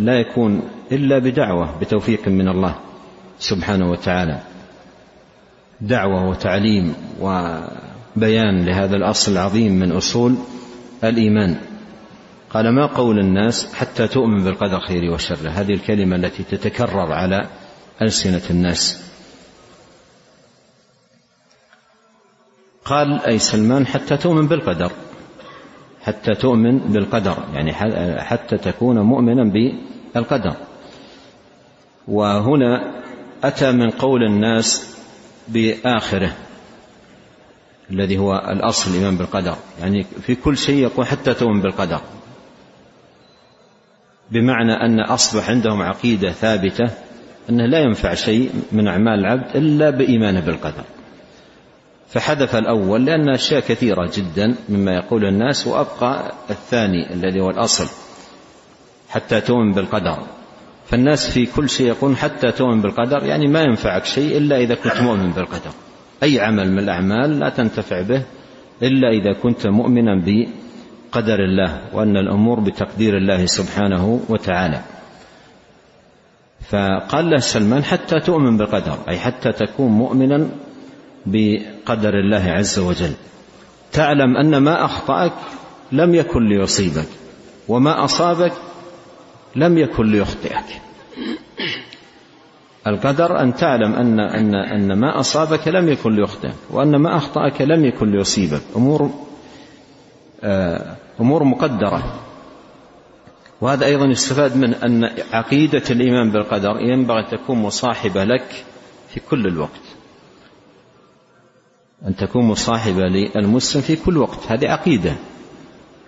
لا 0.05 0.21
يكون 0.21 0.63
إلا 0.93 1.19
بدعوة 1.19 1.79
بتوفيق 1.81 2.29
من 2.29 2.49
الله 2.49 2.75
سبحانه 3.39 3.91
وتعالى. 3.91 4.41
دعوة 5.81 6.29
وتعليم 6.29 6.95
وبيان 7.21 8.65
لهذا 8.65 8.97
الأصل 8.97 9.33
العظيم 9.33 9.73
من 9.73 9.93
أصول 9.93 10.35
الإيمان. 11.05 11.57
قال 12.51 12.75
ما 12.75 12.87
قول 12.87 13.19
الناس 13.19 13.75
حتى 13.75 14.09
تؤمن 14.09 14.45
بالقدر 14.45 14.81
خير 14.81 15.13
وشر 15.13 15.49
هذه 15.49 15.75
الكلمة 15.75 16.17
التي 16.17 16.43
تتكرر 16.43 17.13
على 17.13 17.47
ألسنة 18.03 18.43
الناس. 18.51 19.05
قال 22.85 23.21
أي 23.21 23.39
سلمان 23.39 23.87
حتى 23.87 24.17
تؤمن 24.17 24.47
بالقدر 24.49 24.93
حتى 26.03 26.35
تؤمن 26.35 26.79
بالقدر 26.79 27.37
يعني 27.55 27.73
حتى 28.21 28.57
تكون 28.57 28.99
مؤمنا 28.99 29.53
بالقدر. 30.15 30.55
وهنا 32.09 33.03
أتى 33.45 33.73
من 33.73 33.91
قول 33.91 34.23
الناس 34.23 34.98
بآخره 35.49 36.33
الذي 37.91 38.19
هو 38.19 38.35
الأصل 38.35 38.91
الإيمان 38.91 39.17
بالقدر. 39.17 39.57
يعني 39.81 40.07
في 40.23 40.35
كل 40.35 40.57
شيء 40.57 40.83
يقول 40.83 41.07
حتى 41.07 41.35
تؤمن 41.35 41.61
بالقدر. 41.61 42.01
بمعنى 44.31 44.73
أن 44.73 45.01
أصبح 45.01 45.51
عندهم 45.51 45.83
عقيدة 45.83 46.33
ثابتة 46.33 46.85
أنه 47.51 47.67
لا 47.67 47.79
ينفع 47.79 48.15
شيء 48.15 48.51
من 48.73 48.89
أعمال 48.89 49.19
العبد 49.19 49.57
إلا 49.57 49.91
بإيمانه 49.91 50.41
بالقدر. 50.41 50.85
فحذف 52.09 52.57
الأول 52.57 53.05
لأن 53.05 53.29
أشياء 53.29 53.61
كثيرة 53.61 54.11
جدا 54.15 54.57
مما 54.69 54.95
يقول 54.95 55.25
الناس 55.25 55.67
وأبقى 55.67 56.33
الثاني 56.51 57.15
الذي 57.15 57.41
هو 57.41 57.51
الأصل 57.51 57.87
حتى 59.09 59.41
تؤمن 59.41 59.73
بالقدر. 59.73 60.38
فالناس 60.89 61.31
في 61.31 61.47
كل 61.47 61.69
شيء 61.69 61.87
يقول 61.87 62.17
حتى 62.17 62.53
تؤمن 62.53 62.81
بالقدر 62.81 63.27
يعني 63.27 63.47
ما 63.47 63.63
ينفعك 63.63 64.05
شيء 64.05 64.37
إلا 64.37 64.57
إذا 64.57 64.75
كنت 64.75 65.01
مؤمن 65.03 65.31
بالقدر. 65.31 65.71
أي 66.23 66.41
عمل 66.41 66.73
من 66.73 66.79
الأعمال 66.79 67.39
لا 67.39 67.49
تنتفع 67.49 68.03
به 68.03 68.23
إلا 68.83 69.09
إذا 69.09 69.33
كنت 69.43 69.67
مؤمنا 69.67 70.23
بقدر 70.25 71.45
الله 71.45 71.81
وأن 71.93 72.17
الأمور 72.17 72.61
بتقدير 72.61 73.17
الله 73.17 73.47
سبحانه 73.47 74.21
وتعالى. 74.29 74.81
فقال 76.71 77.31
له 77.31 77.37
سلمان 77.37 77.85
حتى 77.85 78.21
تؤمن 78.21 78.57
بالقدر 78.57 78.99
أي 79.09 79.19
حتى 79.19 79.53
تكون 79.53 79.91
مؤمنا 79.91 80.49
بقدر 81.27 82.15
الله 82.15 82.45
عز 82.51 82.79
وجل. 82.79 83.13
تعلم 83.93 84.37
أن 84.37 84.57
ما 84.57 84.85
أخطأك 84.85 85.33
لم 85.93 86.15
يكن 86.15 86.49
ليصيبك 86.49 87.09
وما 87.69 88.05
أصابك 88.05 88.53
لم 89.57 89.79
يكن 89.79 90.07
ليخطئك. 90.07 90.81
القدر 92.87 93.41
أن 93.41 93.55
تعلم 93.55 93.95
أن 93.95 94.21
أن 94.21 94.55
أن 94.55 94.93
ما 94.93 95.21
أصابك 95.21 95.69
لم 95.69 95.89
يكن 95.89 96.17
ليخطئك 96.17 96.55
وأن 96.71 96.97
ما 96.97 97.17
أخطأك 97.17 97.61
لم 97.61 97.85
يكن 97.85 98.11
ليصيبك. 98.11 98.63
أمور 98.77 99.11
آه، 100.43 100.97
أمور 101.21 101.45
مقدرة. 101.45 102.21
وهذا 103.61 103.87
أيضا 103.87 104.07
يستفاد 104.07 104.57
من 104.57 104.75
أن 104.75 105.11
عقيدة 105.33 105.83
الإيمان 105.91 106.31
بالقدر 106.31 106.81
ينبغي 106.81 107.21
أن 107.21 107.29
تكون 107.29 107.59
مصاحبة 107.59 108.25
لك 108.25 108.65
في 109.09 109.21
كل 109.21 109.47
الوقت. 109.47 109.89
أن 112.07 112.17
تكون 112.17 112.45
مصاحبة 112.45 113.03
للمسلم 113.03 113.83
في 113.83 113.97
كل 113.97 114.17
وقت. 114.19 114.39
هذه 114.49 114.69
عقيدة. 114.69 115.13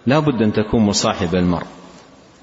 لا 0.06 0.18
بد 0.18 0.42
أن 0.42 0.52
تكون 0.52 0.80
مصاحبة 0.80 1.38
المرء 1.38 1.66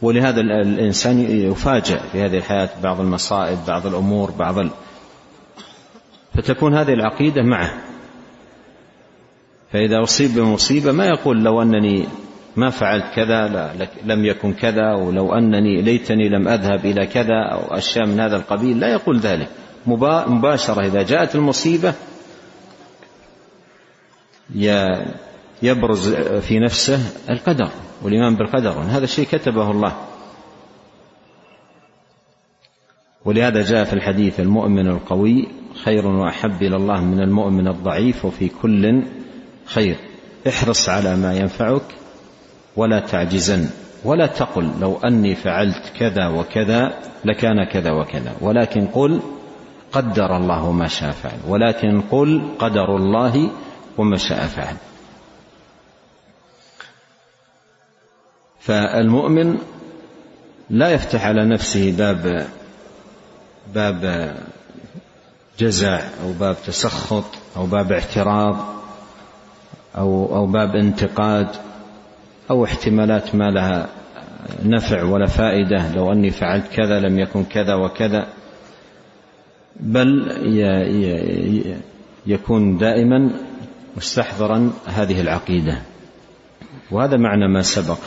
ولهذا 0.02 0.42
الإنسان 0.42 1.20
يفاجأ 1.20 1.98
في 1.98 2.22
هذه 2.22 2.38
الحياة 2.38 2.70
بعض 2.84 3.00
المصائب 3.00 3.58
بعض 3.68 3.88
الأمور 3.88 4.32
بعض 4.32 4.60
ال... 4.60 4.70
فتكون 6.34 6.78
هذه 6.78 6.94
العقيدة 6.94 7.42
معه. 7.44 7.74
فإذا 9.72 10.04
أصيب 10.04 10.36
بمصيبة 10.36 10.92
ما 10.92 11.06
يقول 11.06 11.44
لو 11.44 11.62
أنني 11.62 12.06
ما 12.56 12.70
فعلت 12.70 13.06
كذا 13.16 13.48
لا 13.48 13.88
لم 14.06 14.26
يكن 14.26 14.54
كذا 14.54 14.94
ولو 14.94 15.34
أنني 15.34 15.82
ليتني 15.82 16.30
لم 16.30 16.48
أذهب 16.48 16.86
إلى 16.86 17.06
كذا 17.06 17.50
أو 17.52 17.78
أشياء 17.78 18.06
من 18.06 18.20
هذا 18.20 18.36
القبيل 18.36 18.80
لا 18.80 18.88
يقول 18.88 19.20
ذلك. 19.20 19.50
مباشرة 19.88 20.86
إذا 20.86 21.04
جاءت 21.04 21.36
المصيبة 21.36 21.94
يبرز 25.62 26.14
في 26.16 26.60
نفسه 26.60 27.00
القدر 27.30 27.70
والإيمان 28.04 28.36
بالقدر. 28.36 28.72
هذا 28.72 29.04
الشيء 29.04 29.26
كتبه 29.26 29.72
الله. 29.72 29.96
ولهذا 33.26 33.62
جاء 33.62 33.84
في 33.84 33.94
الحديث 33.94 34.40
المؤمن 34.40 34.88
القوي 34.88 35.48
خير 35.84 36.08
وأحب 36.08 36.64
إلى 36.64 36.76
الله 36.76 37.02
من 37.02 37.20
المؤمن 37.20 37.68
الضعيف 37.68 38.26
وفي 38.26 38.50
كل 38.62 39.04
خير. 39.66 39.96
احرص 40.48 40.90
على 40.90 41.16
ما 41.16 41.34
ينفعك 41.34 41.82
ولا 42.76 43.00
تعجزن 43.00 43.70
ولا 44.04 44.26
تقل 44.26 44.72
لو 44.80 44.98
أني 44.98 45.36
فعلت 45.36 45.92
كذا 46.00 46.28
وكذا 46.28 46.94
لكان 47.26 47.64
كذا 47.74 47.92
وكذا. 47.92 48.36
ولكن 48.42 48.88
قل 48.88 49.20
قدر 49.92 50.38
الله 50.38 50.72
ما 50.72 50.88
شاء 50.88 51.12
فعل 51.12 51.40
ولكن 51.48 52.02
قل 52.02 52.42
قدر 52.60 52.96
الله 52.96 53.52
وما 53.98 54.18
شاء 54.18 54.46
فعل. 54.48 54.76
فالمؤمن 58.68 59.58
لا 60.70 60.90
يفتح 60.90 61.26
على 61.26 61.46
نفسه 61.46 61.92
باب 61.98 62.48
باب 63.76 64.32
جزع 65.60 66.00
أو 66.24 66.32
باب 66.40 66.56
تسخط 66.66 67.26
أو 67.58 67.66
باب 67.66 67.92
اعتراض 67.92 68.58
أو 69.98 70.36
أو 70.36 70.46
باب 70.46 70.76
انتقاد 70.76 71.48
أو 72.50 72.66
احتمالات 72.66 73.36
ما 73.36 73.50
لها 73.52 73.90
نفع 74.66 75.04
ولا 75.04 75.26
فائدة. 75.26 75.94
لو 75.96 76.12
أني 76.12 76.32
فعلت 76.32 76.68
كذا 76.68 77.00
لم 77.00 77.20
يكن 77.20 77.44
كذا 77.44 77.76
وكذا. 77.76 78.28
بل 79.80 80.32
يكون 82.26 82.78
دائما 82.78 83.32
مستحضرا 83.98 84.72
هذه 84.86 85.22
العقيدة. 85.22 85.82
وهذا 86.92 87.18
معنى 87.18 87.48
ما 87.48 87.62
سبق 87.62 87.98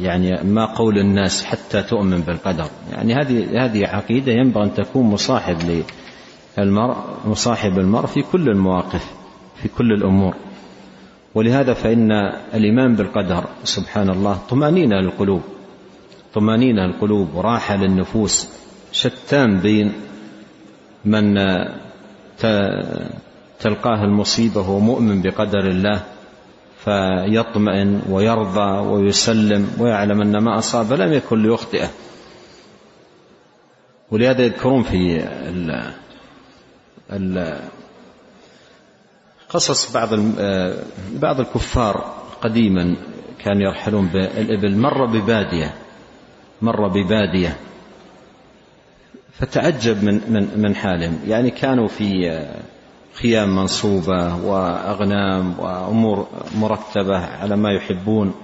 يعني 0.00 0.42
ما 0.44 0.64
قول 0.64 0.98
الناس 0.98 1.44
حتى 1.44 1.82
تؤمن 1.82 2.20
بالقدر. 2.20 2.68
يعني 2.92 3.14
هذه 3.14 3.64
هذه 3.64 3.86
عقيدة 3.86 4.32
ينبغي 4.32 4.64
أن 4.64 4.74
تكون 4.74 5.06
مصاحب 5.06 5.82
للمرء 6.58 6.96
مصاحب 7.26 7.78
المرء 7.78 8.06
في 8.06 8.22
كل 8.22 8.48
المواقف 8.48 9.14
في 9.62 9.68
كل 9.68 9.92
الأمور. 9.92 10.34
ولهذا 11.34 11.74
فإن 11.74 12.12
الإيمان 12.54 12.94
بالقدر 12.94 13.44
سبحان 13.64 14.10
الله 14.10 14.38
طمأنينة 14.48 14.96
للقلوب 15.00 15.42
طمأنينة 16.34 16.84
القلوب 16.84 17.34
وراحة 17.34 17.76
للنفوس 17.76 18.48
شتان 18.92 19.58
بين 19.58 19.92
من 21.04 21.34
تلقاه 23.60 24.04
المصيبة 24.04 24.60
وهو 24.60 24.78
مؤمن 24.78 25.22
بقدر 25.22 25.68
الله. 25.68 26.02
فيطمئن 26.84 28.02
ويرضى 28.08 28.88
ويسلم 28.88 29.76
ويعلم 29.78 30.20
أن 30.20 30.38
ما 30.38 30.58
أصاب 30.58 30.92
لم 30.92 31.12
يكن 31.12 31.42
ليخطئه. 31.42 31.88
ولهذا 34.10 34.42
يذكرون 34.42 34.82
في 34.82 35.20
ال 35.26 35.92
ال 37.12 37.60
قصص 39.48 39.92
بعض 39.92 40.08
بعض 41.12 41.40
الكفار 41.40 42.14
قديما 42.42 42.96
كانوا 43.38 43.62
يرحلون 43.62 44.06
بالإبل 44.06 44.76
مر 44.76 45.04
ببادية 45.06 45.74
مر 46.62 46.88
ببادية. 46.88 47.56
فتعجب 49.32 50.04
من 50.04 50.20
من 50.28 50.48
من 50.56 50.74
حالهم. 50.76 51.18
يعني 51.26 51.50
كانوا 51.50 51.88
في 51.88 52.30
خيام 53.14 53.56
منصوبة 53.56 54.36
وأغنام 54.44 55.54
وأمور 55.58 56.26
مرتبة 56.54 57.18
على 57.18 57.56
ما 57.56 57.72
يحبون. 57.72 58.34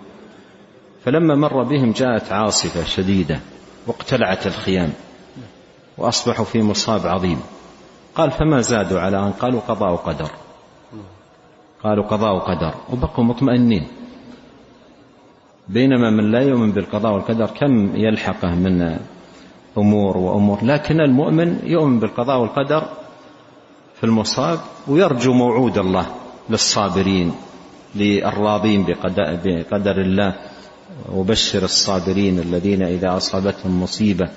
فلما 1.05 1.35
مر 1.35 1.63
بهم 1.63 1.93
جاءت 1.93 2.33
عاصفة 2.33 2.85
شديدة 2.85 3.41
واقتلعت 3.87 4.47
الخيام 4.47 4.93
وأصبحوا 5.99 6.45
في 6.45 6.63
مصاب 6.63 7.07
عظيم. 7.07 7.41
قال 8.15 8.31
فما 8.31 8.61
زادوا 8.61 9.01
على 9.01 9.19
أن 9.19 9.33
قالوا 9.33 9.61
قضاء 9.61 9.93
وقدر 9.93 10.31
قالوا 11.83 12.05
قضاء 12.05 12.35
وقدر 12.35 12.75
وبقوا 12.93 13.25
مطمئنين. 13.25 13.87
بينما 15.69 16.11
من 16.11 16.31
لا 16.31 16.41
يؤمن 16.41 16.73
بالقضاء 16.73 17.13
والقدر 17.13 17.47
كم 17.47 17.97
يلحقه 17.97 18.55
من 18.55 18.99
أمور 19.79 20.17
وأمور 20.17 20.65
لكن 20.65 21.01
المؤمن 21.01 21.59
يؤمن 21.65 22.01
بالقضاء 22.01 22.41
والقدر 22.41 22.83
في 24.01 24.07
المصاب 24.07 24.59
ويرجو 24.89 25.33
موعود 25.33 25.79
الله 25.79 26.07
للصابرين 26.51 27.33
للراضين 27.95 28.85
بقدر 29.45 30.01
الله. 30.01 30.35
وبشر 31.13 31.63
الصابرين 31.63 32.39
الذين 32.39 32.83
إذا 32.83 33.17
أصابتهم 33.17 33.83
مصيبة 33.83 34.29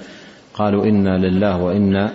قالوا 0.54 0.86
إنا 0.86 1.17
لله 1.17 1.63
وإنا 1.63 2.13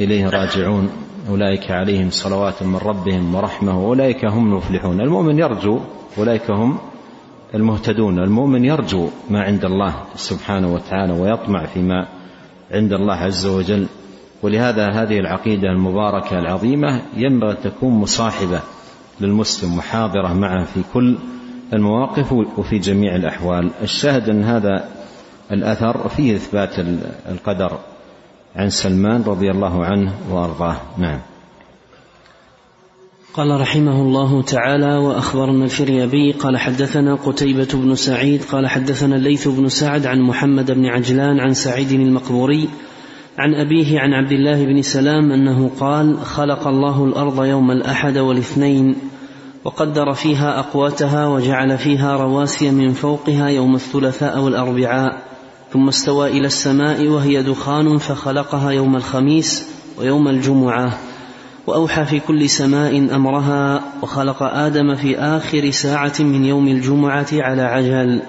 إليه 0.00 0.28
راجعون. 0.28 0.90
أولئك 1.30 1.70
عليهم 1.70 2.10
صلوات 2.10 2.62
من 2.62 2.76
ربهم 2.76 3.34
ورحمة 3.34 3.78
وأولئك 3.78 4.24
هم 4.24 4.46
المفلحون. 4.46 5.00
المؤمن 5.00 5.38
يرجو 5.38 5.80
أولئك 6.18 6.50
هم 6.50 6.78
المهتدون. 7.54 8.18
المؤمن 8.18 8.64
يرجو 8.64 9.08
ما 9.30 9.42
عند 9.42 9.64
الله 9.64 9.94
سبحانه 10.16 10.74
وتعالى 10.74 11.12
ويطمع 11.12 11.66
فيما 11.66 12.08
عند 12.70 12.92
الله 12.92 13.14
عز 13.14 13.46
وجل. 13.46 13.86
ولهذا 14.44 14.90
هذه 14.90 15.18
العقيدة 15.18 15.68
المباركة 15.68 16.38
العظيمة 16.38 17.02
ينبغي 17.16 17.50
أن 17.50 17.56
تكون 17.62 17.92
مصاحبة 17.92 18.60
للمسلم 19.20 19.76
محاضرة 19.76 20.32
معه 20.32 20.64
في 20.64 20.80
كل 20.94 21.16
المواقف 21.72 22.32
وفي 22.32 22.78
جميع 22.78 23.16
الأحوال. 23.16 23.70
الشاهد 23.82 24.28
أن 24.28 24.44
هذا 24.44 24.88
الأثر 25.52 26.08
فيه 26.08 26.36
إثبات 26.36 26.78
القدر 27.28 27.78
عن 28.56 28.70
سلمان 28.70 29.22
رضي 29.22 29.50
الله 29.50 29.84
عنه 29.84 30.12
وأرضاه. 30.30 30.76
نعم. 30.98 31.18
قال 33.34 33.60
رحمه 33.60 34.02
الله 34.02 34.42
تعالى 34.42 34.96
وأخبرنا 34.96 35.64
الفريابي 35.64 36.32
قال 36.32 36.58
حدثنا 36.58 37.14
قتيبة 37.14 37.68
بن 37.74 37.94
سعيد 37.94 38.42
قال 38.42 38.68
حدثنا 38.68 39.16
الليث 39.16 39.48
بن 39.48 39.68
سعد 39.68 40.06
عن 40.06 40.20
محمد 40.20 40.70
بن 40.70 40.86
عجلان 40.86 41.40
عن 41.40 41.54
سعيد 41.54 41.92
المقبوري 41.92 42.68
عن 43.38 43.54
أبيه 43.54 44.00
عن 44.00 44.12
عبد 44.12 44.32
الله 44.32 44.64
بن 44.64 44.82
سلام 44.82 45.32
أنه 45.32 45.70
قال 45.80 46.18
خلق 46.18 46.66
الله 46.68 47.04
الأرض 47.04 47.44
يوم 47.44 47.70
الأحد 47.70 48.18
والاثنين 48.18 48.96
وقدر 49.64 50.12
فيها 50.12 50.58
أقواتها 50.58 51.26
وجعل 51.28 51.78
فيها 51.78 52.16
رواسي 52.16 52.70
من 52.70 52.92
فوقها 52.92 53.48
يوم 53.48 53.74
الثلاثاء 53.74 54.40
والأربعاء 54.40 55.22
ثم 55.72 55.88
استوى 55.88 56.30
إلى 56.30 56.46
السماء 56.46 57.08
وهي 57.08 57.42
دخان 57.42 57.98
فخلقها 57.98 58.70
يوم 58.70 58.96
الخميس 58.96 59.68
ويوم 59.98 60.28
الجمعة 60.28 60.98
وأوحى 61.66 62.04
في 62.04 62.20
كل 62.20 62.48
سماء 62.48 63.16
أمرها 63.16 63.84
وخلق 64.02 64.42
آدم 64.42 64.94
في 64.94 65.18
آخر 65.18 65.70
ساعة 65.70 66.14
من 66.20 66.44
يوم 66.44 66.68
الجمعة 66.68 67.28
على 67.32 67.62
عجل 67.62 68.22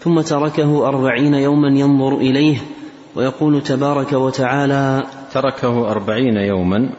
ثم 0.00 0.20
تركه 0.20 0.86
أربعين 0.86 1.34
يوما 1.34 1.68
ينظر 1.68 2.16
إليه 2.16 2.58
ويقول 3.14 3.62
تبارك 3.62 4.12
وتعالى 4.12 5.02
تركه 5.32 5.90
أربعين 5.90 6.36
يوما. 6.36 6.90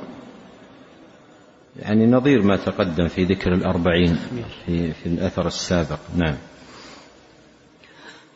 يعني 1.79 2.05
نظير 2.05 2.41
ما 2.41 2.55
تقدم 2.55 3.07
في 3.07 3.23
ذكر 3.23 3.53
الأربعين 3.53 4.17
في, 4.65 4.91
في 4.91 5.05
الأثر 5.05 5.47
السابق. 5.47 5.99
نعم. 6.15 6.35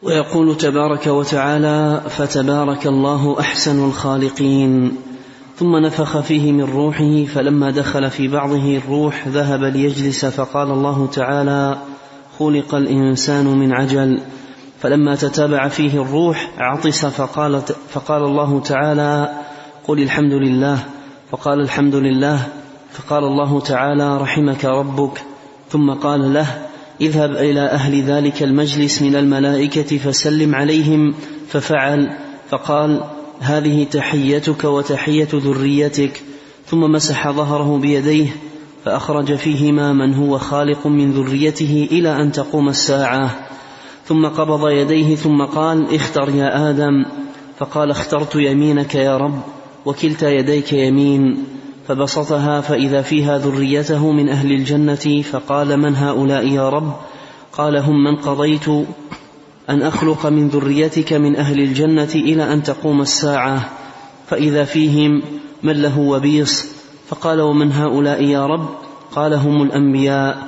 ويقول 0.03 0.57
تبارك 0.57 1.07
وتعالى 1.07 2.01
فتبارك 2.09 2.87
الله 2.87 3.39
أحسن 3.39 3.85
الخالقين. 3.87 4.97
ثم 5.55 5.75
نفخ 5.75 6.19
فيه 6.19 6.51
من 6.51 6.63
روحه 6.63 7.23
فلما 7.23 7.71
دخل 7.71 8.09
في 8.09 8.27
بعضه 8.27 8.77
الروح 8.77 9.27
ذهب 9.27 9.63
ليجلس 9.63 10.25
فقال 10.25 10.71
الله 10.71 11.07
تعالى 11.07 11.77
خلق 12.39 12.75
الإنسان 12.75 13.45
من 13.45 13.73
عجل. 13.73 14.21
فلما 14.79 15.15
تتابع 15.15 15.67
فيه 15.67 16.01
الروح 16.01 16.51
عطس 16.57 17.05
فقال, 17.05 17.61
فقال 17.89 18.23
الله 18.23 18.59
تعالى 18.59 19.29
قل 19.87 20.01
الحمد 20.01 20.33
لله 20.33 20.79
فقال 21.31 21.61
الحمد 21.61 21.95
لله 21.95 22.47
فقال 22.93 23.23
الله 23.23 23.59
تعالى 23.59 24.17
رحمك 24.17 24.65
ربك 24.65 25.21
ثم 25.69 25.93
قال 25.93 26.33
له 26.33 26.67
اذهب 27.01 27.31
إلى 27.31 27.61
أهل 27.61 28.03
ذلك 28.03 28.43
المجلس 28.43 29.01
من 29.01 29.15
الملائكة 29.15 29.97
فسلم 29.97 30.55
عليهم 30.55 31.13
ففعل 31.47 32.17
فقال 32.49 33.03
هذه 33.39 33.83
تحيتك 33.83 34.63
وتحية 34.63 35.27
ذريتك 35.33 36.21
ثم 36.65 36.79
مسح 36.79 37.31
ظهره 37.31 37.77
بيديه 37.77 38.27
فأخرج 38.85 39.35
فيهما 39.35 39.93
من 39.93 40.13
هو 40.13 40.37
خالق 40.37 40.87
من 40.87 41.11
ذريته 41.11 41.87
إلى 41.91 42.21
أن 42.21 42.31
تقوم 42.31 42.69
الساعة. 42.69 43.46
ثم 44.07 44.27
قبض 44.27 44.69
يديه 44.69 45.15
ثم 45.15 45.43
قال 45.43 45.95
اختر 45.95 46.29
يا 46.29 46.69
آدم 46.69 47.05
فقال 47.57 47.91
اخترت 47.91 48.35
يمينك 48.35 48.95
يا 48.95 49.17
رب 49.17 49.41
وكلتا 49.85 50.29
يديك 50.29 50.73
يمين 50.73 51.43
فبسطها 51.87 52.61
فإذا 52.61 53.01
فيها 53.01 53.37
ذريته 53.37 54.11
من 54.11 54.29
أهل 54.29 54.51
الجنة 54.51 55.21
فقال 55.21 55.79
من 55.79 55.95
هؤلاء 55.95 56.47
يا 56.47 56.69
رب 56.69 56.93
قال 57.51 57.77
هم 57.77 58.03
من 58.03 58.15
قضيت 58.15 58.67
أن 59.69 59.81
أخلق 59.81 60.25
من 60.25 60.47
ذريتك 60.47 61.13
من 61.13 61.35
أهل 61.35 61.59
الجنة 61.59 62.09
إلى 62.15 62.53
أن 62.53 62.63
تقوم 62.63 63.01
الساعة 63.01 63.69
فإذا 64.27 64.63
فيهم 64.63 65.21
من 65.63 65.81
له 65.81 65.99
وبيص 65.99 66.65
فقال 67.07 67.41
ومن 67.41 67.71
هؤلاء 67.71 68.23
يا 68.23 68.45
رب 68.45 68.69
قال 69.11 69.33
هم 69.33 69.61
الأنبياء 69.61 70.47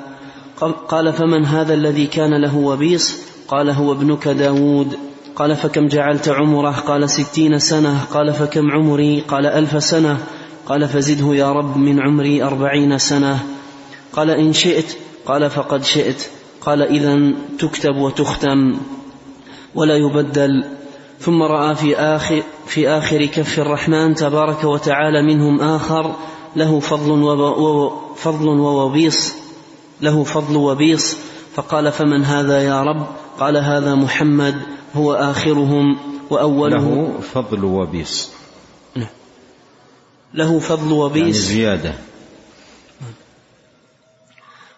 قال 0.87 1.13
فمن 1.13 1.45
هذا 1.45 1.73
الذي 1.73 2.07
كان 2.07 2.41
له 2.41 2.57
وبيص 2.57 3.29
قال 3.49 3.69
هو 3.69 3.91
ابنك 3.91 4.27
داود. 4.27 4.97
قال 5.35 5.55
فكم 5.55 5.87
جعلت 5.87 6.29
عمره؟ 6.29 6.71
قال 6.71 7.09
ستين 7.09 7.59
سنة. 7.59 8.05
قال 8.13 8.33
فكم 8.33 8.71
عمري؟ 8.71 9.21
قال 9.21 9.45
ألف 9.45 9.83
سنة. 9.83 10.17
قال 10.65 10.87
فزده 10.87 11.35
يا 11.35 11.51
رب 11.51 11.77
من 11.77 11.99
عمري 11.99 12.43
أربعين 12.43 12.97
سنة. 12.97 13.39
قال 14.13 14.29
إن 14.29 14.53
شئت. 14.53 14.97
قال 15.25 15.49
فقد 15.49 15.83
شئت. 15.83 16.29
قال 16.61 16.81
إذا 16.81 17.33
تكتب 17.59 17.95
وتختم 17.95 18.77
ولا 19.75 19.95
يبدل. 19.95 20.63
ثم 21.19 21.43
رأى 21.43 21.75
في 21.75 21.95
آخر, 21.95 22.43
في 22.67 22.89
آخر 22.89 23.25
كف 23.25 23.59
الرحمن 23.59 24.15
تبارك 24.15 24.63
وتعالى 24.63 25.21
منهم 25.21 25.61
آخر. 25.61 26.15
له 26.55 26.79
فضل 28.15 28.49
ووبيص. 28.59 29.33
له 30.01 30.23
فضل 30.23 30.55
وبيص 30.57 31.28
فقال 31.59 31.91
فمن 31.91 32.25
هذا 32.25 32.61
يا 32.63 32.83
رب؟ 32.83 33.07
قال 33.39 33.57
هذا 33.57 33.95
محمد 33.95 34.55
هو 34.95 35.13
آخرهم 35.13 35.97
وأولهم. 36.29 36.95
له 36.95 37.19
فضل 37.19 37.63
وبيص 37.63 38.31
نعم. 38.95 39.07
له 40.33 40.59
فضل 40.59 40.91
وبيص 40.91 41.25
يعني 41.25 41.31
زيادة. 41.31 41.93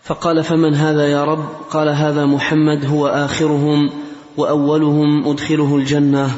فقال 0.04 0.44
فمن 0.44 0.74
هذا 0.76 1.08
يا 1.08 1.26
رب؟ 1.26 1.46
قال 1.70 1.90
هذا 1.90 2.26
محمد 2.26 2.86
هو 2.86 3.08
آخرهم 3.08 3.90
وأولهم 4.38 5.30
أدخله 5.30 5.76
الجنة. 5.76 6.36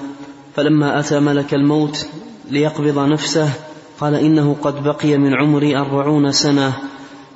فلما 0.56 1.00
أتى 1.00 1.20
ملك 1.20 1.54
الموت 1.54 2.08
ليقبض 2.52 3.00
نفسه 3.00 3.50
قال 4.00 4.16
إنه 4.16 4.56
قد 4.62 4.84
بقي 4.84 5.18
من 5.18 5.34
عمري 5.34 5.78
أربعون 5.78 6.32
سنة. 6.32 6.74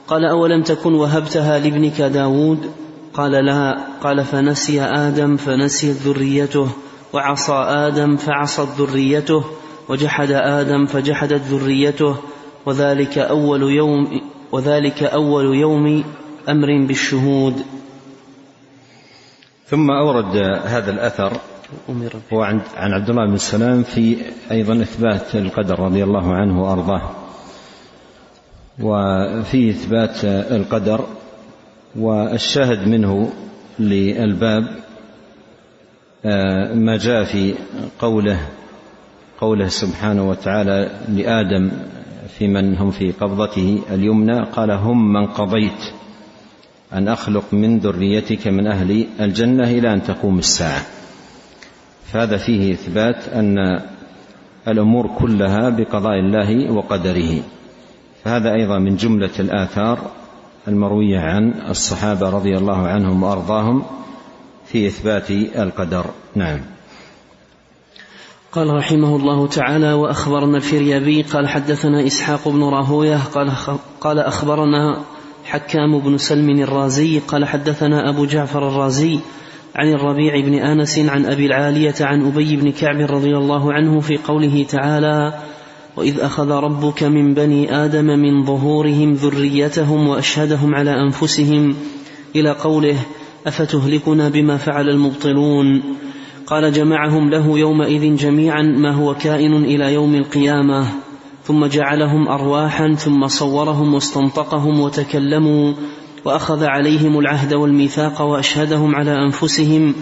قال 0.08 0.26
أولم 0.26 0.64
تكن 0.64 0.94
وهبتها 0.94 1.60
لابنك 1.60 2.02
داود؟ 2.02 2.72
قال 3.18 3.32
لا 3.32 3.78
قال 4.04 4.24
فنسي 4.24 4.82
آدم 4.82 5.38
فنسيت 5.38 5.96
ذريته 5.96 6.70
وعصى 7.14 7.54
آدم 7.54 8.18
فعصت 8.18 8.68
ذريته 8.82 9.44
وجحد 9.90 10.32
آدم 10.32 10.86
فجحدت 10.86 11.42
ذريته 11.42 12.16
وذلك 12.66 13.18
أول 13.18 13.62
يوم 13.62 14.22
وذلك 14.52 15.04
أول 15.04 15.56
يوم 15.56 16.04
أمر 16.50 16.88
بالشهود. 16.88 17.66
ثم 19.68 19.92
أورد 19.92 20.36
هذا 20.66 20.92
الأثر 20.92 21.38
هو 22.34 22.42
عن 22.42 22.62
عبد 22.78 23.10
الله 23.10 23.28
بن 23.28 23.38
سلام 23.38 23.84
في 23.84 24.18
أيضا 24.52 24.82
إثبات 24.82 25.36
القدر 25.36 25.80
رضي 25.80 26.04
الله 26.04 26.34
عنه 26.34 26.64
وأرضاه. 26.64 27.02
وفي 28.80 29.70
إثبات 29.70 30.26
القدر 30.26 31.06
والشاهد 31.98 32.88
منه 32.88 33.32
للباب 33.80 34.68
آه، 36.26 36.74
ما 36.74 36.98
جاء 36.98 37.24
في 37.24 37.54
قوله 38.00 38.40
قوله 39.42 39.68
سبحانه 39.68 40.30
وتعالى 40.30 40.90
لآدم 41.10 41.72
في 42.38 42.48
من 42.48 42.78
هم 42.78 42.92
في 42.92 43.12
قبضته 43.12 43.82
اليمنى 43.92 44.44
قال 44.44 44.72
هم 44.72 45.14
من 45.14 45.26
قضيت 45.26 45.94
أن 46.94 47.08
أخلق 47.08 47.44
من 47.52 47.80
ذريتك 47.80 48.48
من 48.48 48.68
أهل 48.68 49.06
الجنة 49.20 49.64
إلى 49.64 49.94
أن 49.94 50.04
تقوم 50.04 50.40
الساعة. 50.40 50.82
فهذا 52.06 52.38
فيه 52.38 52.74
إثبات 52.74 53.30
أن 53.30 53.82
الأمور 54.68 55.08
كلها 55.08 55.70
بقضاء 55.70 56.20
الله 56.20 56.72
وقدره. 56.72 57.42
فهذا 58.24 58.54
أيضا 58.54 58.80
من 58.80 58.96
جملة 58.96 59.40
الآثار 59.40 60.12
المروية 60.68 61.20
عن 61.20 61.54
الصحابة 61.70 62.30
رضي 62.30 62.58
الله 62.58 62.88
عنهم 62.88 63.24
وأرضاهم 63.24 63.84
في 64.66 64.88
إثبات 64.88 65.32
القدر. 65.32 66.06
نعم. 66.36 66.60
قال 68.52 68.74
رحمه 68.74 69.16
الله 69.16 69.48
تعالى 69.48 69.94
وأخبرنا 69.94 70.58
الفريابي 70.58 71.22
قال 71.22 71.48
حدثنا 71.48 72.08
إسحاق 72.08 72.48
بن 72.48 72.64
راهوية 72.64 73.18
قال, 73.18 73.52
قال 74.02 74.20
أخبرنا 74.20 75.04
حكام 75.46 76.00
بن 76.00 76.18
سلم 76.18 76.50
الرازي 76.60 77.20
قال 77.20 77.46
حدثنا 77.46 78.10
أبو 78.10 78.26
جعفر 78.26 78.68
الرازي 78.68 79.20
عن 79.76 79.94
الربيع 79.94 80.40
بن 80.46 80.54
أنس 80.54 81.00
عن 81.00 81.26
أبي 81.26 81.46
العالية 81.46 81.96
عن 82.02 82.28
أبي 82.28 82.56
بن 82.56 82.72
كعب 82.72 83.12
رضي 83.12 83.38
الله 83.38 83.74
عنه 83.74 84.00
في 84.00 84.18
قوله 84.18 84.64
تعالى 84.70 85.34
وإذ 85.98 86.20
أخذ 86.20 86.52
ربك 86.52 87.04
من 87.04 87.34
بني 87.34 87.76
آدم 87.76 88.06
من 88.06 88.46
ظهورهم 88.46 89.14
ذريتهم 89.14 90.08
وأشهدهم 90.08 90.76
على 90.76 90.92
أنفسهم 90.92 91.76
إلى 92.36 92.52
قوله 92.52 92.96
أفتهلكنا 93.48 94.30
بما 94.30 94.58
فعل 94.58 94.90
المبطلون؟ 94.90 95.84
قال 96.48 96.74
جمعهم 96.74 97.30
له 97.30 97.60
يومئذ 97.60 98.16
جميعا 98.16 98.62
ما 98.62 98.92
هو 98.92 99.16
كائن 99.16 99.54
إلى 99.54 99.94
يوم 99.94 100.16
القيامة. 100.16 100.86
ثم 101.44 101.66
جعلهم 101.66 102.28
ارواحا 102.28 102.94
ثم 102.94 103.28
صورهم 103.28 103.94
واستنطقهم 103.94 104.80
وتكلموا 104.80 105.74
وأخذ 106.26 106.64
عليهم 106.64 107.20
العهد 107.20 107.54
والميثاق 107.54 108.22
وأشهدهم 108.22 108.96
على 108.96 109.26
أنفسهم. 109.26 109.94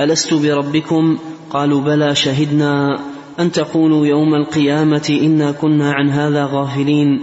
ألست 0.00 0.34
بربكم؟ 0.34 1.18
قالوا 1.50 1.80
بلى 1.80 2.14
شهدنا. 2.14 2.98
أن 3.40 3.52
تقولوا 3.52 4.06
يوم 4.06 4.34
القيامة 4.34 5.18
إنا 5.22 5.52
كنا 5.52 5.92
عن 5.92 6.10
هذا 6.10 6.48
غافلين 6.52 7.20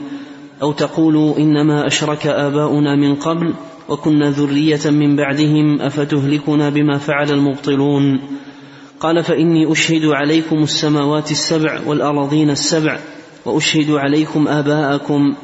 أو 0.61 0.71
تقولوا 0.71 1.37
إنما 1.37 1.87
أشرك 1.87 2.27
آباؤنا 2.27 2.95
من 2.95 3.15
قبل 3.15 3.53
وكنا 3.89 4.31
ذرية 4.31 4.89
من 4.89 5.15
بعدهم 5.15 5.81
أفتهلكنا 5.81 6.69
بما 6.69 6.97
فعل 6.97 7.31
المبطلون؟ 7.31 8.19
قال 8.99 9.23
فإني 9.23 9.71
أشهد 9.71 10.05
عليكم 10.05 10.63
السماوات 10.63 11.31
السبع 11.31 11.79
والارضين 11.85 12.49
السبع 12.49 12.99
وأشهد 13.45 13.91
عليكم 13.91 14.47
آباءكم 14.47 15.35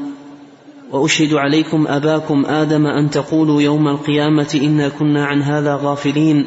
وأشهد 0.91 1.33
عليكم 1.33 1.85
اباكم 1.87 2.45
آدم 2.45 2.87
أن 2.87 3.09
تقولوا 3.09 3.61
يوم 3.61 3.87
القيامة 3.87 4.59
إنا 4.63 4.89
كنا 4.89 5.25
عن 5.25 5.41
هذا 5.41 5.79
غافلين 5.83 6.45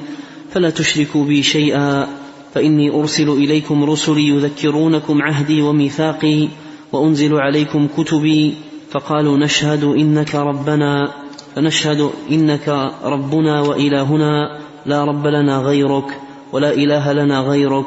فلا 0.51 0.71
تشركوا 0.71 1.25
بي 1.25 1.43
شيئا. 1.43 2.09
فإني 2.55 2.91
أرسل 2.91 3.29
إليكم 3.29 3.85
رسلي 3.85 4.29
يذكرونكم 4.29 5.23
عهدي 5.23 5.63
وميثاقي 5.63 6.49
وأنزل 6.93 7.35
عليكم 7.35 7.89
كتبي 7.97 8.55
فقالوا 8.91 9.39
نشهد 9.39 9.85
إنك 9.85 10.35
ربنا 10.35 11.13
فنشهد 11.57 12.11
إنك 12.31 12.93
ربنا 13.05 13.61
وإلهنا 13.61 14.61
لا 14.87 15.05
رب 15.05 15.27
لنا 15.27 15.59
غيرك 15.59 16.21
ولا 16.53 16.75
إله 16.75 17.13
لنا 17.13 17.41
غيرك. 17.41 17.87